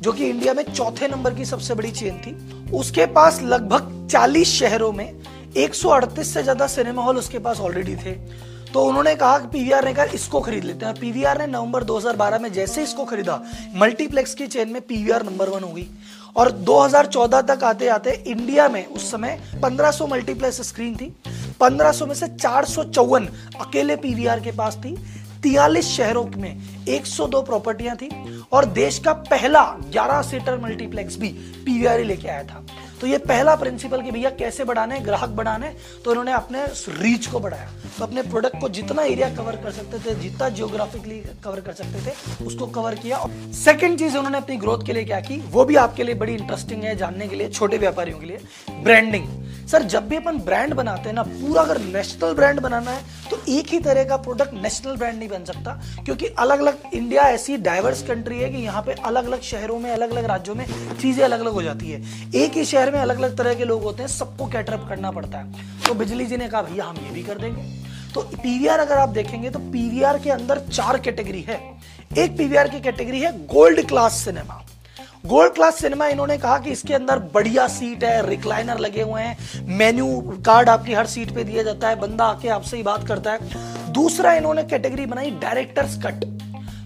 जो 0.01 0.11
कि 0.11 0.25
इंडिया 0.25 0.53
में 0.53 0.63
चौथे 0.63 1.07
नंबर 1.07 1.33
की 1.33 1.45
सबसे 1.45 1.73
बड़ी 1.73 1.91
चेन 1.91 2.17
थी। 2.17 2.69
उसके 2.73 3.05
पास 3.07 3.41
लगभग 3.41 4.07
40 4.11 4.47
शहरों 4.49 4.91
में 4.91 5.11
138 5.55 6.23
से 6.23 6.43
ज़्यादा 6.43 6.67
सिनेमा 6.67 7.03
हॉल 7.03 7.17
उसके 7.17 7.39
पास 7.39 7.59
ऑलरेडी 7.59 7.95
थे। 7.95 8.13
तो 8.73 8.83
उन्होंने 8.85 9.13
कहा 9.15 9.37
कि 9.39 9.47
पीवीआर 9.47 9.85
ने 9.85 9.93
कहा, 9.93 10.05
इसको 10.05 10.39
खरीद 10.41 10.63
लेते 10.63 10.85
हैं। 10.85 10.93
पीवीआर 10.95 11.39
ने 11.39 11.47
नवंबर 11.47 11.83
2012 11.83 12.39
में 12.39 12.51
जैसे 12.53 12.83
इसको 12.83 13.05
खरीदा 13.05 13.41
मल्टीप्लेक्स 13.75 14.33
की 14.33 14.47
चेन 14.47 14.69
में 14.69 14.81
पीवीआर 14.81 15.23
नंबर 15.23 15.49
वन 15.49 15.63
हो 15.63 15.71
गई। 15.71 15.87
और 16.37 16.51
2014 16.51 17.41
तक 17.41 17.63
आते 17.63 17.87
आते 17.87 18.11
इंडिया 18.27 18.67
में 18.69 18.85
उस 18.85 19.11
समय 19.11 19.39
1500 19.63 20.07
मल्टीप्लेक्स 20.07 20.61
स्क्रीन 20.61 20.95
थी। 20.95 21.13
1500 21.61 22.07
में 22.07 22.15
से 22.15 22.27
चार 22.27 22.65
अकेले 23.59 23.95
पीवीआर 23.95 24.39
के 24.39 24.51
पास 24.51 24.77
थी। 24.77 24.95
तियालीस 25.43 25.87
शहरों 25.87 26.25
में 26.37 26.85
102 26.87 27.41
प्रॉपर्टियाँ 27.41 27.95
थी 27.95 28.09
और 28.51 28.65
देश 28.65 28.99
का 28.99 29.13
पहला 29.13 29.63
11 29.91 30.21
सीटर 30.21 30.57
मल्टीप्लेक्स 30.57 31.17
भी 31.17 31.29
पीवीआर 31.65 32.03
लेके 32.03 32.27
आया 32.27 32.43
था। 32.43 32.63
तो 33.01 33.07
ये 33.07 33.17
पहला 33.19 33.55
प्रिंसिपल 33.55 34.01
कि 34.01 34.11
भैया 34.11 34.29
कैसे 34.29 34.63
बढ़ाने, 34.63 34.99
ग्राहक 34.99 35.29
बढ़ाने 35.29 35.73
तो 36.05 36.11
इन्होंने 36.11 36.31
अपने 36.31 36.65
रीच 36.99 37.25
को 37.27 37.39
बढ़ाया। 37.39 37.69
तो 37.97 38.03
अपने 38.03 38.21
प्रोडक्ट 38.21 38.59
को 38.61 38.69
जितना 38.69 39.03
एरिया 39.03 39.29
कवर 39.35 39.55
कर 39.55 39.71
सकते 39.71 39.99
थे, 39.99 40.15
जितना 40.15 40.49
जियोग्राफिकली 40.49 41.17
कवर 41.43 41.59
कर 41.59 41.73
सकते 41.73 42.05
थे, 42.05 42.45
उसको 42.45 42.67
कवर 42.67 42.95
किया। 42.95 43.17
और 43.17 43.31
सेकेंड 43.55 43.97
चीज़ 43.99 44.17
उन्होंने 44.17 44.37
अपनी 44.37 44.57
ग्रोथ 44.57 44.85
के 44.85 44.93
लिए 44.93 45.03
क्या 45.03 45.19
की, 45.19 45.37
वो 45.47 45.65
भी 45.65 45.75
आपके 45.77 46.03
लिए 46.03 46.15
बड़ी 46.15 46.33
इंटरेस्टिंग 46.33 46.83
है 46.83 46.95
जानने 46.95 47.27
के 47.27 47.35
लिए, 47.35 47.49
छोटे 47.49 47.77
व्यापारियों 47.77 48.19
के 48.19 48.25
लिए। 48.25 48.39
ब्रांडिंग 48.83 49.27
सर, 49.67 49.83
जब 49.83 50.07
भी 50.07 50.15
अपन 50.15 50.37
ब्रांड 50.37 50.73
बनाते 50.73 51.09
हैं 51.09 51.15
ना, 51.15 51.23
पूरा 51.23 51.61
अगर 51.61 51.77
नेशनल 51.81 52.33
ब्रांड 52.33 52.59
बनाना 52.59 52.91
है 52.91 53.03
एक 53.49 53.69
ही 53.69 53.79
तरह 53.79 54.03
का 54.03 54.17
प्रोडक्ट 54.17 54.53
नेशनल 54.53 54.95
ब्रांड 54.97 55.17
नहीं 55.17 55.29
बन 55.29 55.43
सकता, 55.45 55.71
क्योंकि 56.05 56.27
अलग 56.39 56.59
अलग 56.59 56.81
इंडिया 56.93 57.23
ऐसी 57.29 57.57
डाइवर्स 57.59 58.01
कंट्री 58.07 58.39
है 58.39 58.49
कि 58.49 58.57
यहाँ 58.57 58.81
पे 58.81 58.95
अलग 59.05 59.25
अलग 59.25 59.41
शहरों 59.43 59.79
में 59.79 59.89
अलग 59.91 60.11
अलग 60.11 60.25
राज्यों 60.25 60.55
में 60.55 60.65
चीज़ें 61.01 61.23
अलग 61.23 61.39
अलग 61.39 61.53
हो 61.53 61.61
जाती 61.63 61.91
है। 61.91 62.01
एक 62.35 62.51
ही 62.51 62.65
शहर 62.65 62.91
में 62.91 62.99
अलग 62.99 63.17
अलग 63.17 63.37
तरह 63.37 63.53
के 63.53 63.65
लोग 63.65 63.83
होते 63.83 64.03
हैं, 64.03 64.09
सबको 64.09 64.47
कैटरअप 64.47 64.87
करना 64.89 65.11
पड़ता 65.11 65.37
है। 65.37 65.83
तो 65.87 65.93
बिजली 65.93 66.25
जी 66.25 66.37
ने 66.37 66.47
कहा, 66.47 66.61
भैया, 66.61 66.85
हम 66.85 66.97
ये 66.97 67.11
भी 67.11 67.23
कर 67.23 67.37
देंगे। 67.37 67.63
तो 68.13 68.21
पीवीआर 68.33 68.79
अगर 68.79 68.97
आप 68.97 69.09
देखेंगे 69.11 69.49
तो 69.49 69.59
पीवीआर 69.61 70.19
के 70.19 70.29
अंदर 70.31 70.59
चार 70.67 70.97
कैटेगरी 70.99 71.41
है। 71.41 71.59
एक 72.17 72.37
पीवीआर 72.37 72.67
की 72.67 72.79
कैटेगरी 72.81 73.21
है 73.21 73.31
gold 73.47 73.87
class 73.87 74.13
cinema 74.25 74.61
gold 75.23 75.53
class 75.53 75.79
cinema 75.79 76.05
इन्होंने 76.07 76.37
कहा 76.37 76.57
कि 76.59 76.69
इसके 76.69 76.93
अंदर 76.93 77.19
बढ़िया 77.33 77.67
सीट 77.67 78.03
है 78.03 78.29
रिक्लाइनर 78.29 78.79
लगे 78.79 79.01
हुए 79.01 79.21
हैं 79.21 79.65
मेन्यू 79.77 80.07
कार्ड 80.45 80.69
आपकी 80.69 80.93
हर 80.93 81.07
सीट 81.07 81.33
पे 81.35 81.43
दिया 81.43 81.63
जाता 81.63 81.89
है, 81.89 81.99
बंदा 81.99 82.25
आके 82.25 82.47
आपसे 82.49 82.77
ही 82.77 82.83
बात 82.83 83.07
करता 83.07 83.31
है। 83.31 83.91
दूसरा 83.93 84.33
इन्होंने 84.33 84.63
कैटेगरी 84.63 85.05
बनाई 85.05 85.31
डायरेक्टर्स 85.41 85.97
कट 86.05 86.25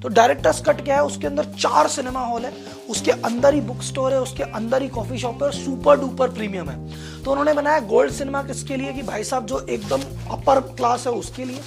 तो 0.01 0.09
डायरेक्टर्स 0.09 0.61
कट 0.61 0.83
क्या 0.83 0.95
है? 0.95 1.03
उसके 1.03 1.27
अंदर 1.27 1.45
चार 1.59 1.87
सिनेमा 1.87 2.19
हॉल 2.19 2.45
है, 2.45 2.51
उसके 2.89 3.11
अंदर 3.11 3.53
ही 3.53 3.61
बुक 3.61 3.81
स्टोर 3.81 4.13
है, 4.13 4.19
उसके 4.21 4.43
अंदर 4.43 4.81
ही 4.81 4.87
कॉफ़ी 4.89 5.17
शॉप 5.17 5.43
है 5.43 5.51
सुपर 5.53 5.99
डुपर 5.99 6.31
प्रीमियम 6.31 6.69
है। 6.69 7.23
तो 7.23 7.31
उन्होंने 7.31 7.53
बनाया 7.53 7.79
गोल्ड 7.87 8.11
सिनेमा 8.11 8.43
किसके 8.43 8.75
लिए? 8.75 8.93
कि 8.93 9.01
भाई 9.01 9.23
साहब 9.23 9.45
जो 9.45 9.65
एकदम 9.69 10.01
अपर 10.31 10.59
क्लास 10.75 11.07
है 11.07 11.13
उसके 11.13 11.45
लिए। 11.45 11.59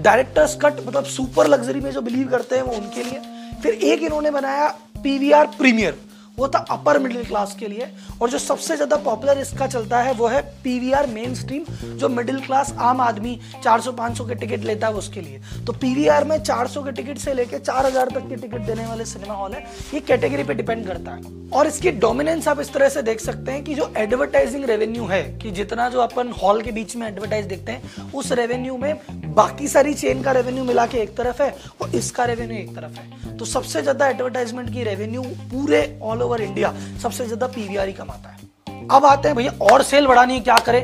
डायरेक्टर्स 0.00 0.58
कट 0.62 0.86
मतलब 0.86 1.04
सुपर 1.10 1.46
लग्जरी 1.46 1.80
में 1.80 1.90
जो 1.90 2.00
बिलीव 2.00 2.28
करते 2.28 2.56
हैं 2.56 2.62
वो 2.62 2.74
उनके 2.74 3.02
लिए। 3.02 3.20
फिर 3.62 3.74
एक 3.74 4.02
इन्होंने 4.02 4.30
बनाया 4.30 4.74
पीवीआर 5.06 5.46
प्रीमियर 5.58 5.94
वो 6.38 6.46
था 6.48 6.58
अपर 6.70 6.98
मिडिल 6.98 7.24
क्लास 7.24 7.54
के 7.58 7.68
लिए, 7.68 7.86
और 8.20 8.30
जो 8.30 8.38
सबसे 8.38 8.74
ज़्यादा 8.76 8.96
पॉपुलर 9.04 9.38
इसका 9.38 9.66
चलता 9.66 9.98
है, 9.98 10.12
वो 10.12 10.26
है 10.28 10.40
पीवीआर 10.64 11.06
मेन 11.06 11.34
स्ट्रीम 11.34 11.64
जो 11.98 12.08
मिडिल 12.08 12.40
क्लास 12.40 12.72
आम 12.78 13.00
आदमी 13.00 13.38
400-500 13.64 14.26
के 14.28 14.34
टिकट 14.34 14.64
लेता 14.64 14.86
है 14.86 14.94
उसके 14.94 15.20
लिए। 15.20 15.40
तो 15.66 15.72
पीवीआर 15.74 16.24
में 16.24 16.36
400 16.40 16.82
के 16.84 16.92
टिकट 16.92 17.18
से 17.18 17.34
लेके 17.34 17.58
4000 17.60 18.10
तक 18.14 18.28
के 18.28 18.36
टिकट 18.36 18.66
देने 18.66 18.86
वाले 18.86 19.04
सिनेमा 19.04 19.34
हॉल 19.34 19.52
है, 19.52 19.64
ये 19.94 20.00
कैटेगरी 20.02 20.44
पे 20.44 20.54
डिपेंड 20.54 20.86
करता 20.86 21.12
है। 21.12 21.48
और 21.50 21.66
इसकी 21.66 21.90
डोमिनेंस 21.98 22.48
आप 22.48 22.60
इस 22.60 22.72
तरह 22.72 22.88
से 22.88 23.02
देख 23.02 23.20
सकते 23.20 23.52
हैं 23.52 23.64
कि 23.64 23.74
जो 23.74 23.92
एडवर्टाइजिंग 23.96 24.64
रेवेन्यू 24.64 25.06
है, 25.06 25.22
कि 25.38 25.50
जितना 25.52 25.88
जो 25.88 26.00
अपन 26.00 26.32
हॉल 26.42 26.62
के 26.62 26.72
बीच 26.72 26.96
में 26.96 27.06
एडवर्टाइज 27.08 27.46
देखते 27.46 27.72
हैं, 27.72 28.12
उस 28.12 28.32
रेवेन्यू 28.34 28.76
में 28.76 28.92
बाकी 29.36 29.68
सारी 29.68 29.92
चेन 29.94 30.22
का 30.22 30.32
रेवेन्यू 30.32 30.64
मिला 30.64 30.86
के 30.86 30.98
एक 30.98 31.16
तरफ़ 31.16 31.42
है 31.42 31.54
और 31.82 31.94
इसका 31.94 32.24
रेवेन्यू 32.24 32.58
एक 32.58 32.74
तरफ़ 32.76 32.98
है। 32.98 33.36
तो 33.38 33.44
सबसे 33.44 33.82
ज़्यादा 33.82 34.08
एडवर्टाइजमेंट 34.08 34.72
की 34.72 34.84
रेवेन्यू 34.84 35.22
पूरे 35.50 35.98
ऑल 36.02 36.22
ओवर 36.22 36.42
इंडिया 36.42 36.74
सबसे 37.02 37.26
ज़्यादा 37.26 37.46
पीवीआर 37.48 37.90
कमाता 37.92 38.30
है। 38.30 38.88
अब 38.90 39.04
आते 39.04 39.28
हैं 39.28 39.36
भैया, 39.36 39.52
और 39.62 39.82
सेल 39.82 40.06
बढ़ानी 40.06 40.34
है, 40.34 40.40
क्या 40.40 40.56
करे? 40.66 40.80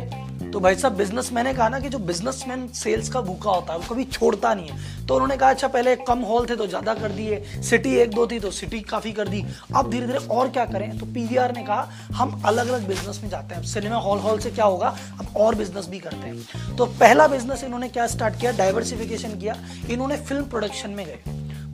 तो 0.53 0.61
भाई 0.61 0.75
साहब 0.75 0.97
बिज़नेस 0.97 1.33
मैंने 1.33 1.53
कहा 1.55 1.69
ना 1.69 1.79
कि 1.81 1.89
जो 1.89 1.99
बिजनेसमैन 1.99 2.67
सेल्स 2.69 3.09
का 3.09 3.21
भूखा 3.21 3.51
होता 3.51 3.73
है, 3.73 3.79
वो 3.79 3.95
कभी 3.95 4.05
छोड़ता 4.05 4.53
नहीं 4.55 4.69
है। 4.69 5.07
तो 5.07 5.15
उन्होंने 5.15 5.37
कहा 5.37 5.51
अच्छा 5.51 5.69
पहले 5.69 5.95
कम 5.97 6.19
हॉल 6.21 6.47
थे 6.47 6.57
तो 6.57 6.67
ज़्यादा 6.67 6.95
कर 6.95 7.13
दिए। 7.13 7.43
सिटी 7.63 7.95
एक 7.95 8.11
दो 8.11 8.27
थी 8.27 8.41
तो 8.41 8.51
सिटी 8.51 8.81
काफ़ी 8.81 9.13
कर 9.13 9.29
दी। 9.29 9.45
अब 9.77 9.91
धीरे 9.91 10.07
धीरे 10.07 10.19
और 10.19 10.49
क्या 10.49 10.65
करें? 10.65 10.99
तो 10.99 11.07
पीवीआर 11.07 11.53
ने 11.53 11.63
कहा, 11.63 11.89
हम 12.15 12.43
अलग 12.47 12.69
अलग 12.69 12.87
बिज़नेस 12.89 13.21
में 13.23 13.31
जाते 13.31 13.55
हैं। 13.55 13.63
सिनेमा 13.63 13.97
हॉल 13.97 14.19
हॉल 14.19 14.39
से 14.39 14.51
क्या 14.51 14.65
होगा? 14.65 14.97
अब 15.21 15.37
और 15.37 15.55
बिज़नेस 15.55 15.89
भी 15.89 15.99
करते 15.99 16.29
हैं। 16.29 16.77
तो 16.77 16.87
पहला 16.87 17.27
बिज़नेस 17.29 17.65
इन्होंने 17.65 17.89
क्या 17.89 18.07
स्टार्ट 18.07 18.41
किया? 18.41 18.53
डाइवर्सिफिकेशन 18.53 19.39
किया। 19.39 19.57
इन्होंने 19.91 20.17
फ़िल्म 20.17 20.45
प्रोडक्शन 20.45 20.91
में 20.91 21.07
गए। 21.07 21.19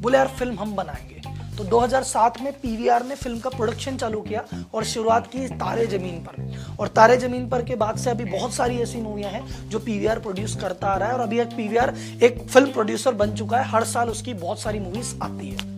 बोले, 0.01 0.19
यार 0.19 0.29
फ़िल्म 0.29 0.59
हम 0.59 0.77
बनाएँगे। 0.77 1.18
तो 1.59 1.65
2007 1.65 2.41
में 2.43 2.53
पीवीआर 2.53 3.05
ने 3.05 3.15
फ़िल्म 3.15 3.39
का 3.41 3.51
प्रोडक्शन 3.51 3.97
चालू 3.97 4.21
किया 4.21 4.45
और 4.75 4.85
शुरुआत 4.85 5.27
की 5.27 5.47
तारे 5.55 5.87
ज़मीन 5.87 6.21
पर। 6.25 6.77
और 6.81 6.89
तारे 6.89 7.17
ज़मीन 7.17 7.49
पर 7.49 7.65
के 7.65 7.77
बाद 7.77 7.97
से 7.99 8.11
अभी 8.11 8.25
बहुत 8.27 8.53
सारी 8.55 8.79
ऐसी 8.83 9.01
मूवियाँ 9.01 9.31
हैं 9.31 9.69
जो 9.71 9.79
पीवीआर 9.79 10.19
प्रोड्यूस 10.19 10.57
करता 10.61 10.87
आ 10.87 10.97
रहा 10.97 11.09
है 11.09 11.15
और 11.15 11.21
अभी 11.21 11.41
एक 11.41 11.57
पीवीआर 11.57 11.95
एक 12.23 12.39
फ़िल्म 12.45 12.73
प्रोड्यूसर 12.73 13.15
बन 13.15 13.35
चुका 13.35 13.59
है। 13.59 13.69
हर 13.71 13.85
साल 13.87 14.11
उसकी 14.11 14.35
बहुत 14.37 14.61
सारी 14.61 14.81
मूवीज़ 14.81 15.15
आती 15.23 15.49
है। 15.49 15.78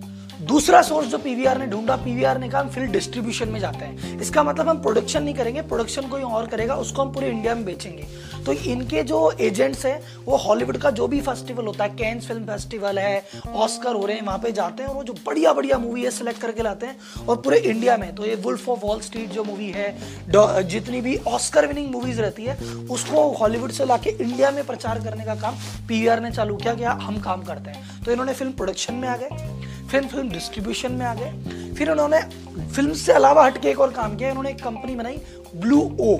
दूसरा 0.50 0.80
सोर्स 0.82 1.06
जो 1.08 1.18
पीवीआर 1.18 1.58
ने 1.58 1.66
ढूंढा 1.66 1.96
पीवीआर 1.96 2.38
ने 2.38 2.48
कहा, 2.48 2.60
हम 2.60 2.92
डिस्ट्रीब्यूशन 2.92 3.48
में 3.48 3.58
जाते 3.60 3.84
हैं। 3.84 4.20
इसका 4.20 4.42
मतलब 4.42 4.68
हम 4.68 4.80
प्रोडक्शन 4.82 5.22
नहीं 5.22 5.34
करेंगे 5.34 5.62
प्रोडक्शन 5.64 6.08
कोई 6.08 6.22
और 6.22 6.46
करेगा, 6.46 6.74
उसको 6.76 7.02
हम 7.02 7.12
पूरे 7.12 7.28
इंडिया 7.28 7.54
में 7.54 7.64
बेचेंगे। 7.64 8.06
तो 8.46 8.52
इनके 8.52 9.02
जो 9.02 9.20
एजेंट्स 9.40 9.84
हैं, 9.86 10.00
वो 10.24 10.36
हॉलीवुड 10.38 10.76
का 10.78 10.90
जो 10.90 11.06
भी 11.08 11.20
फेस्टिवल 11.20 11.66
होता 11.66 11.84
है 11.84 11.90
कैंस 11.90 12.26
फ़िल्म 12.26 12.44
फेस्टिवल 12.44 12.98
है 12.98 13.22
ऑस्कर 13.46 13.94
हो 13.94 14.04
रहे 14.06 14.16
हैं, 14.16 14.24
वहाँ 14.26 14.38
पे 14.38 14.52
जाते 14.52 14.82
हैं 14.82 14.90
और 14.90 14.96
वो 14.96 15.02
जो 15.04 15.14
बढ़िया 15.26 15.52
बढ़िया 15.52 15.78
मूवी 15.78 16.04
है 16.04 16.10
सिलेक्ट 16.10 16.40
करके 16.40 16.62
लाते 16.62 16.86
हैं 16.86 17.26
और 17.26 17.36
पूरे 17.36 17.58
इंडिया 17.60 17.96
में। 17.96 18.14
तो 18.14 18.26
ये 18.26 18.34
वुल्फ 18.44 18.68
ऑफ़ 18.68 18.80
वॉल 18.82 19.00
स्ट्रीट 19.00 19.30
जो 19.30 19.44
मूवी 19.44 19.70
है 19.70 20.62
जितनी 20.64 21.00
भी 21.00 21.16
ऑस्कर 21.28 21.66
विनिंग 21.66 21.90
मूवीज़ 21.92 22.20
रहती 22.20 22.44
है, 22.44 22.56
उसको 22.90 23.28
हॉलीवुड 23.40 23.70
से 23.70 23.84
लाके 23.84 24.10
इंडिया 24.12 24.50
में 24.50 24.64
प्रचार 24.66 25.04
करने 25.04 25.24
का 25.24 25.34
काम 25.36 25.54
पीवीआर 25.88 26.20
ने 26.20 26.30
चालू 26.32 26.56
किया, 26.56 26.74
कि 26.74 26.84
हम 26.84 27.20
काम 27.20 27.42
करते 27.44 27.70
हैं। 27.70 28.04
तो 28.04 28.12
इन्होंने 28.12 28.32
फ़िल्म 28.34 28.52
प्रोडक्शन 28.52 28.94
में 28.94 29.08
आ 29.08 29.16
गए। 29.16 29.58
फिर 29.90 30.06
फ़िल्म 30.06 30.28
डिस्ट्रीब्यूशन 30.30 30.92
में 30.92 31.06
आ 31.06 31.14
गए। 31.14 31.74
फिर 31.74 31.90
उन्होंने 31.90 32.20
फ़िल्म 32.66 32.92
से 32.94 33.12
अलावा 33.12 33.44
हटके 33.46 33.68
एक 33.70 33.80
और 33.80 33.90
काम 33.92 34.16
किया, 34.16 34.30
उन्होंने 34.30 34.50
एक 34.50 34.62
कंपनी 34.62 34.94
बनाई 34.96 35.20
ब्लू 35.56 35.80
ओ 36.00 36.18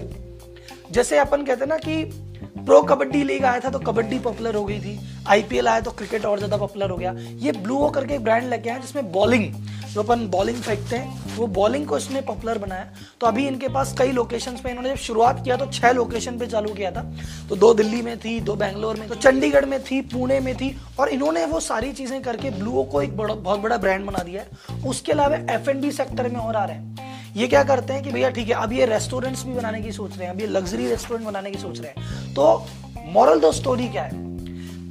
जैसे 0.93 1.19
अपन 1.19 1.45
कहते 1.45 1.61
हैं 1.61 1.69
ना 1.69 1.77
कि 1.79 2.05
प्रो 2.67 2.81
कबड्डी 2.83 3.23
लीग 3.25 3.45
आया 3.45 3.61
था 3.61 3.71
तो 3.71 3.79
कबड्डी 3.81 4.19
पॉपुलर 4.19 4.55
हो 4.55 4.65
गई 4.65 4.79
थी। 4.81 4.99
आईपीएल 5.29 5.69
आया 5.69 5.81
तो 5.81 5.91
क्रिकेट 5.93 6.25
और 6.25 6.39
ज़्यादा 6.39 6.57
पॉपुलर 6.57 6.91
हो 6.91 6.97
गया। 6.97 7.13
ये 7.39 7.53
ब्लू 7.53 7.77
ओ 7.79 7.91
करके 7.91 8.15
एक 8.15 8.25
ब्रांड 8.25 8.45
लग 8.45 8.63
गया 8.63 8.75
है 8.75 8.81
जिसमें 8.81 9.11
बॉलिंग 9.13 9.53
जो 9.93 10.03
अपन 10.03 10.27
बॉलिंग 10.27 10.57
फेंकते 10.57 10.97
हैं। 10.97 11.37
वो 11.37 11.47
बॉलिंग 11.47 11.87
को 11.87 11.97
इसने 11.97 12.21
पॉपुलर 12.21 12.59
बनाया। 12.59 12.87
तो 13.21 13.27
अभी 13.27 13.47
इनके 13.47 13.69
पास 13.69 13.95
कई 13.99 14.13
लोकेशन 14.13 14.57
पे 14.65 14.71
इन्होंने 14.71 14.91
जब 14.91 14.97
शुरुआत 14.97 15.45
किया 15.45 15.57
तो 15.57 15.67
छह 15.67 15.93
लोकेशन 15.93 16.39
पे 16.39 16.47
चालू 16.47 16.75
किया 16.75 16.91
था। 16.91 17.03
तो 17.49 17.57
दो 17.57 17.75
दिल्ली 17.75 18.03
में 18.03 18.19
थी, 18.19 18.41
दो 18.41 18.55
बैंगलोर 18.55 18.97
में 18.97 19.09
तो 19.09 19.15
चंडीगढ़ 19.15 19.65
में 19.65 19.83
थी, 19.85 20.01
पुणे 20.03 20.41
में 20.41 20.55
थी, 20.57 20.77
और 20.99 21.09
इन्होंने 21.09 21.45
वो 21.47 21.61
सारी 21.61 21.93
चीज़ें 21.93 22.23
करके 22.23 22.51
ब्लू 22.51 22.83
को 22.83 23.03
एक 23.03 23.17
बड़ा, 23.17 23.35
बहुत 23.35 23.61
बड़ा 23.61 23.77
ब्रांड 23.77 24.07
बना 24.07 24.23
दिया 24.23 24.43
है। 24.43 24.83
उसके 24.85 25.13
अलावा 25.13 25.37
एफ़ 25.37 25.71
सेक्टर 25.91 26.29
में 26.29 26.41
और 26.41 26.57
आ 26.57 26.65
रहे 26.65 26.77
हैं। 26.77 27.35
ये 27.37 27.49
क्या 27.49 27.63
करते 27.65 27.93
हैं 27.93 28.03
कि 28.03 28.11
भैया, 28.11 28.31
ठीक 28.31 28.49
है, 28.49 28.55
अब 28.55 28.73
ये 28.73 28.87
रेस्टोरेंट्स 28.87 29.45
भी 29.47 29.53
बनाने 29.53 29.81
की 29.83 29.93
सोच 29.93 30.17
रहे 30.17 30.27
हैं, 30.27 30.35
अब 30.35 30.41
ये 30.41 30.47
लग्जरी 30.47 30.87
रेस्टोरेंट 30.87 31.27
बनाने 31.27 31.51
की 31.51 31.59
सोच 31.59 31.81
रहे 31.81 31.91
हैं। 31.91 32.35
तो 32.35 32.67
मॉरल 33.07 33.41
दो 33.41 33.53
स्टोरी 33.53 33.89
क्या 33.89 34.03
है? 34.03 34.30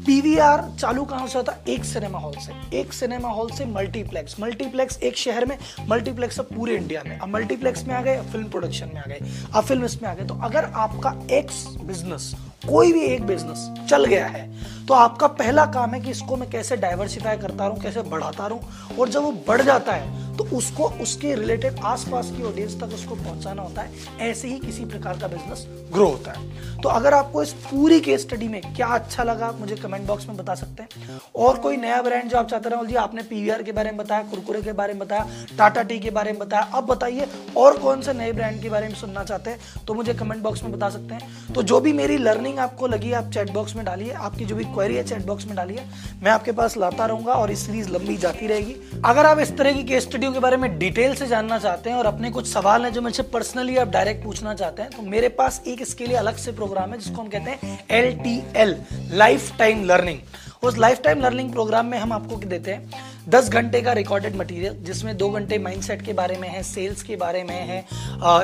पीवीआर 0.06 0.64
चालू 0.80 1.04
कहाँ 1.06 1.28
से 1.28 1.38
होता 1.38 1.52
है? 1.52 1.64
एक 1.68 1.86
सिनेमा 1.86 2.20
हॉल 2.20 2.34
से। 2.36 2.54
एक 2.78 2.94
सिनेमा 2.94 3.30
हॉल 3.30 3.50
से 3.52 3.66
मल्टीप्लेक्स। 3.66 4.40
मल्टीप्लेक्स 4.40 4.98
एक 5.00 5.18
शहर 5.18 5.46
में, 5.46 5.58
मल्टीप्लेक्स 5.90 6.40
अब 6.40 6.46
पूरे 6.56 6.76
इंडिया 6.76 7.04
में। 7.06 7.18
अब 7.18 7.28
मल्टीप्लेक्स 7.28 7.86
में 7.88 7.94
आ 7.96 8.02
गए 8.02 8.22
फ़िल्म 8.32 8.50
प्रोडक्शन 8.50 8.92
में 8.94 9.02
आ 9.02 9.06
गए। 9.08 9.20
अब 9.54 9.64
फ़िल्म 9.64 9.86
इसमें 9.86 10.10
आ 10.10 10.14
गए। 10.14 10.26
तो 10.26 10.40
अगर 10.44 10.66
आपका 10.66 11.14
एक्स 11.32 11.66
बिज़नेस 11.82 12.34
कोई 12.68 12.92
भी 12.94 13.02
एक 13.04 13.26
बिज़नेस 13.26 13.70
चल 13.90 14.06
गया 14.06 14.26
है 14.28 14.48
तो 14.88 14.94
आपका 14.94 15.28
पहला 15.30 15.66
काम 15.66 15.94
है 15.94 16.00
कि 16.02 16.12
इसको 16.12 16.36
मैं 16.36 16.50
कैसे 16.50 16.76
डाइवर्सिफाई 16.78 17.38
करता 17.38 17.68
रहूँ, 17.68 17.80
कैसे 17.82 18.02
बढ़ाता 18.04 18.48
रहूँ। 18.48 18.98
और 19.00 19.10
जब 19.10 19.24
वो 19.24 19.32
बढ़ 19.48 19.62
जाता 19.62 19.94
है 19.94 20.19
तो 20.40 20.44
उसको, 20.58 20.84
उसके 21.02 21.34
रिलेटेड 21.36 21.80
आसपास 21.84 22.28
की 22.28 22.44
ऑडियंस 22.44 22.76
तक 22.80 22.94
उसको 22.94 23.16
पहुंचाना 23.16 23.62
होता 23.62 23.82
है। 23.82 23.92
ऐसे 24.20 24.48
ही 24.48 24.60
किसी 24.60 24.86
प्रकार 24.86 25.18
का 25.20 25.28
बिज़नेस 25.28 25.66
ग्रो 25.94 26.08
होता 26.08 26.32
है। 26.32 26.78
तो 26.82 26.90
अगर 26.90 27.14
आपको 27.14 27.44
इस 27.44 27.52
पूरी 27.64 28.00
केस 28.02 28.22
स्टडी 28.22 28.48
में 28.48 28.62
क्या 28.76 28.88
अच्छा 28.88 29.24
लगा 29.24 29.52
मुझे 29.52 29.76
कमेंट 29.76 30.06
बॉक्स 30.08 30.28
में 30.28 30.38
बता 30.38 30.56
सकते 30.56 30.84
हैं। 30.84 31.20
और 31.36 31.58
कोई 31.58 31.78
नया 31.78 32.02
ब्रांड 32.02 32.30
जो 32.30 32.38
आप 32.38 32.50
चाहते 32.50 32.70
रहे 32.70 32.86
जी, 32.88 32.96
आपने 32.96 33.24
पीवीआर 33.24 33.64
के 33.64 33.72
बारे 33.72 33.92
में 33.92 33.98
बताया, 33.98 34.24
कुरकुरे 34.24 34.62
के 34.62 34.72
बारे 34.72 34.94
में 34.94 35.00
बताया 35.00 35.46
टाटा 35.58 35.84
टी 35.84 36.00
के 36.00 36.10
बारे 36.10 36.32
में 36.32 36.40
बताया 36.40 36.64
अब 36.64 36.86
बताइए 36.86 37.28
और 37.58 37.78
कौन 37.78 38.02
से 38.02 38.14
नए 38.14 38.32
ब्रांड 38.32 38.62
के 38.62 38.70
बारे 38.70 38.88
में 38.88 38.96
सुनना 38.96 39.24
चाहते 39.24 39.50
हैं 39.50 39.86
तो 39.88 39.94
मुझे 39.94 40.14
कमेंट 40.14 40.42
बॉक्स 40.44 40.64
में 40.64 40.72
बता 40.72 40.90
सकते 40.90 41.16
हैं। 41.16 41.54
तो 41.54 41.64
जो 41.64 41.80
भी 41.80 41.94
मेरी 41.94 42.18
लर्निंग 42.20 42.60
आपको 42.60 42.88
लगी 42.88 43.12
आप 43.14 43.32
चैट 43.34 43.52
बॉक्स 43.54 43.76
में 43.76 43.84
डालिए। 43.86 44.12
आपकी 44.14 44.46
जो 44.46 44.56
भी 44.56 44.64
क्वेरी 44.66 44.96
है 44.96 45.04
चैट 45.04 45.26
बॉक्स 45.26 45.46
में 45.46 45.56
डालिए। 45.56 45.84
मैं 46.24 46.32
आपके 46.32 46.52
पास 46.54 46.78
लाता 46.78 47.06
रहूँगा 47.06 47.34
और 47.34 47.52
इस 47.52 47.66
सीरीज़ 47.66 47.90
लंबी 47.90 48.18
जाती 48.18 48.48
रहेगी। 48.48 48.76
अगर 49.06 49.26
आप 49.26 49.40
इस 49.40 49.58
तरह 49.58 49.74
की 49.74 49.84
केस 49.84 50.04
स्टडी 50.04 50.18
वीडियो 50.20 50.32
के 50.32 50.40
बारे 50.40 50.58
में 50.58 50.78
डिटेल 50.80 51.14
से 51.16 51.28
जानना 51.28 51.58
चाहते 51.60 51.90
हैं 51.90 51.98
और 51.98 52.06
अपने 52.06 52.30
कुछ 52.32 52.48
सवाल 52.48 52.86
हैं 52.86 52.92
जो 52.94 53.02
मुझसे 53.02 53.24
पर्सनली 53.26 53.78
आप 53.78 53.88
डायरेक्ट 53.90 54.24
पूछना 54.24 54.54
चाहते 54.54 54.82
हैं 54.82 54.92
तो 54.92 55.02
मेरे 55.04 55.30
पास 55.32 55.62
एक 55.68 55.82
इसके 55.82 56.06
लिए 56.08 56.18
अलग 56.18 56.36
से 56.38 56.52
प्रोग्राम 56.52 56.92
है, 56.92 56.98
जिसको 57.00 57.22
हम 57.22 57.28
कहते 57.30 57.52
हैं 57.52 57.80
L 57.92 58.12
T 58.18 58.36
L 58.56 58.76
lifetime 59.60 59.84
learning 59.86 60.20
उस 60.64 60.78
लाइफ 60.78 61.02
टाइम 61.04 61.22
लर्निंग 61.22 61.52
प्रोग्राम 61.52 61.86
में 61.86 61.98
हम 61.98 62.14
आपको 62.14 62.36
देते 62.38 62.72
हैं। 62.72 63.09
दस 63.28 63.50
घंटे 63.50 63.82
का 63.82 63.94
रिकॉर्डेड 63.94 64.36
मटेरियल 64.36 64.76
जिसमें 64.82 65.16
दो 65.18 65.30
घंटे 65.30 65.58
माइंडसेट 65.60 66.02
के 66.02 66.14
बारे 66.14 66.38
में 66.38 66.48
है 66.50 66.62
सेल्स 66.64 67.02
के 67.04 67.16
बारे 67.16 67.44
में 67.44 67.56
है 67.68 67.80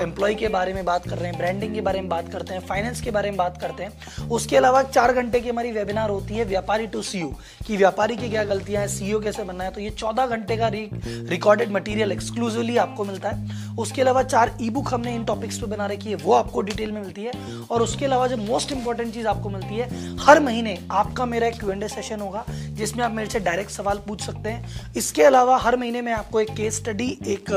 एम्प्लॉय 0.02 0.34
के 0.36 0.48
बारे 0.48 0.74
में 0.74 0.84
बात 0.86 1.08
कर 1.10 1.18
रहे 1.18 1.30
हैं 1.30 1.38
ब्रांडिंग 1.38 1.74
के 1.76 1.82
बारे 1.82 2.02
में 2.02 2.10
बात 2.10 2.32
करते 2.32 2.54
हैं 2.54 2.62
फाइनेंस 2.62 3.02
के 3.02 3.12
बारे 3.12 3.30
में 3.30 3.38
बात 3.38 3.62
करते 3.62 3.84
हैं, 3.84 4.28
उसके 4.30 4.58
अलावा 4.58 4.82
चार 4.84 5.14
घंटे 5.14 5.40
की 5.40 5.50
हमारी 5.50 5.72
वेबिनार 5.72 6.10
होती 6.10 6.36
है, 6.36 6.46
व्यापारी 6.46 6.88
टू 6.88 7.02
सी 7.02 7.22
कि 7.66 7.78
व्यापारी 7.78 8.16
की 8.18 8.30
क्या 8.30 8.44
गलतियाँ 8.46 8.82
हैं 8.82 8.88
सीईओ 8.90 9.20
कैसे 9.20 9.44
बनना 9.44 9.64
है 9.64 9.72
तो 9.72 9.82
ये 9.82 9.90
चौदह 9.92 10.26
घंटे 10.28 10.58
का 10.58 10.68
रिकॉर्डेड 10.68 11.72
मटीरियल 11.72 12.12
एक्सक्लूसिवली 12.12 12.78
आपको 12.78 13.06
मिलता 13.06 13.30
है। 13.30 13.64
उसके 13.76 14.02
अलावा 14.02 14.22
चार 14.24 14.52
ई 14.62 14.70
बुक 14.70 14.94
हमने 14.94 15.16
इन 15.16 15.24
टॉपिक्स 15.26 15.58
पे 15.60 15.68
बना 15.68 15.86
रखी 15.86 16.10
है, 16.10 16.16
वो 16.16 16.34
आपको 16.34 16.62
डिटेल 16.62 16.92
में 16.92 17.02
मिलती 17.02 17.24
है। 17.24 17.32
और 17.72 17.82
उसके 17.82 18.06
अलावा 18.06 18.28
जो 18.28 18.38
मोस्ट 18.38 18.72
इंपॉर्टेंट 18.72 19.14
चीज़ 19.14 19.28
आपको 19.28 19.50
मिलती 19.50 19.76
है, 19.76 19.90
हर 20.18 20.40
महीने 20.40 20.78
आपका 20.92 21.26
मेरा 21.26 21.48
एक 21.48 21.60
क्यू 21.60 21.88
सेशन 21.88 22.20
होगा, 22.20 22.46
जिसमें 22.50 23.04
आप 23.06 23.12
मेरे 23.12 23.30
से 23.30 23.40
डायरेक्ट 23.40 23.72
सवाल 23.72 24.02
पूछ 24.08 24.22
सकते 24.22 24.50
हैं। 24.50 24.94
इसके 24.98 25.24
अलावा 25.24 25.58
हर 25.58 25.78
महीने 25.78 26.02
में 26.02 26.12
आपको 26.14 26.42
एक 26.42 26.56
केस 26.58 26.78
स्टडी 26.78 27.18
एक 27.28 27.52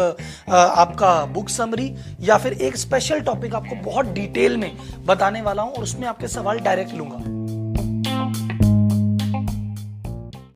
आपका 0.48 1.24
बुक 1.26 1.48
समरी 1.50 1.92
या 2.20 2.38
फिर 2.38 2.52
एक 2.52 2.76
स्पेशल 2.76 3.20
टॉपिक 3.22 3.54
आपको 3.54 3.82
बहुत 3.84 4.12
डिटेल 4.12 4.56
में 4.56 4.72
बताने 5.06 5.42
वाला 5.42 5.62
हूँ, 5.62 5.72
और 5.72 5.82
उसमें 5.82 6.06
आपके 6.08 6.28
सवाल 6.28 6.58
डायरेक्ट 6.60 6.94
लूँगा। 6.94 7.37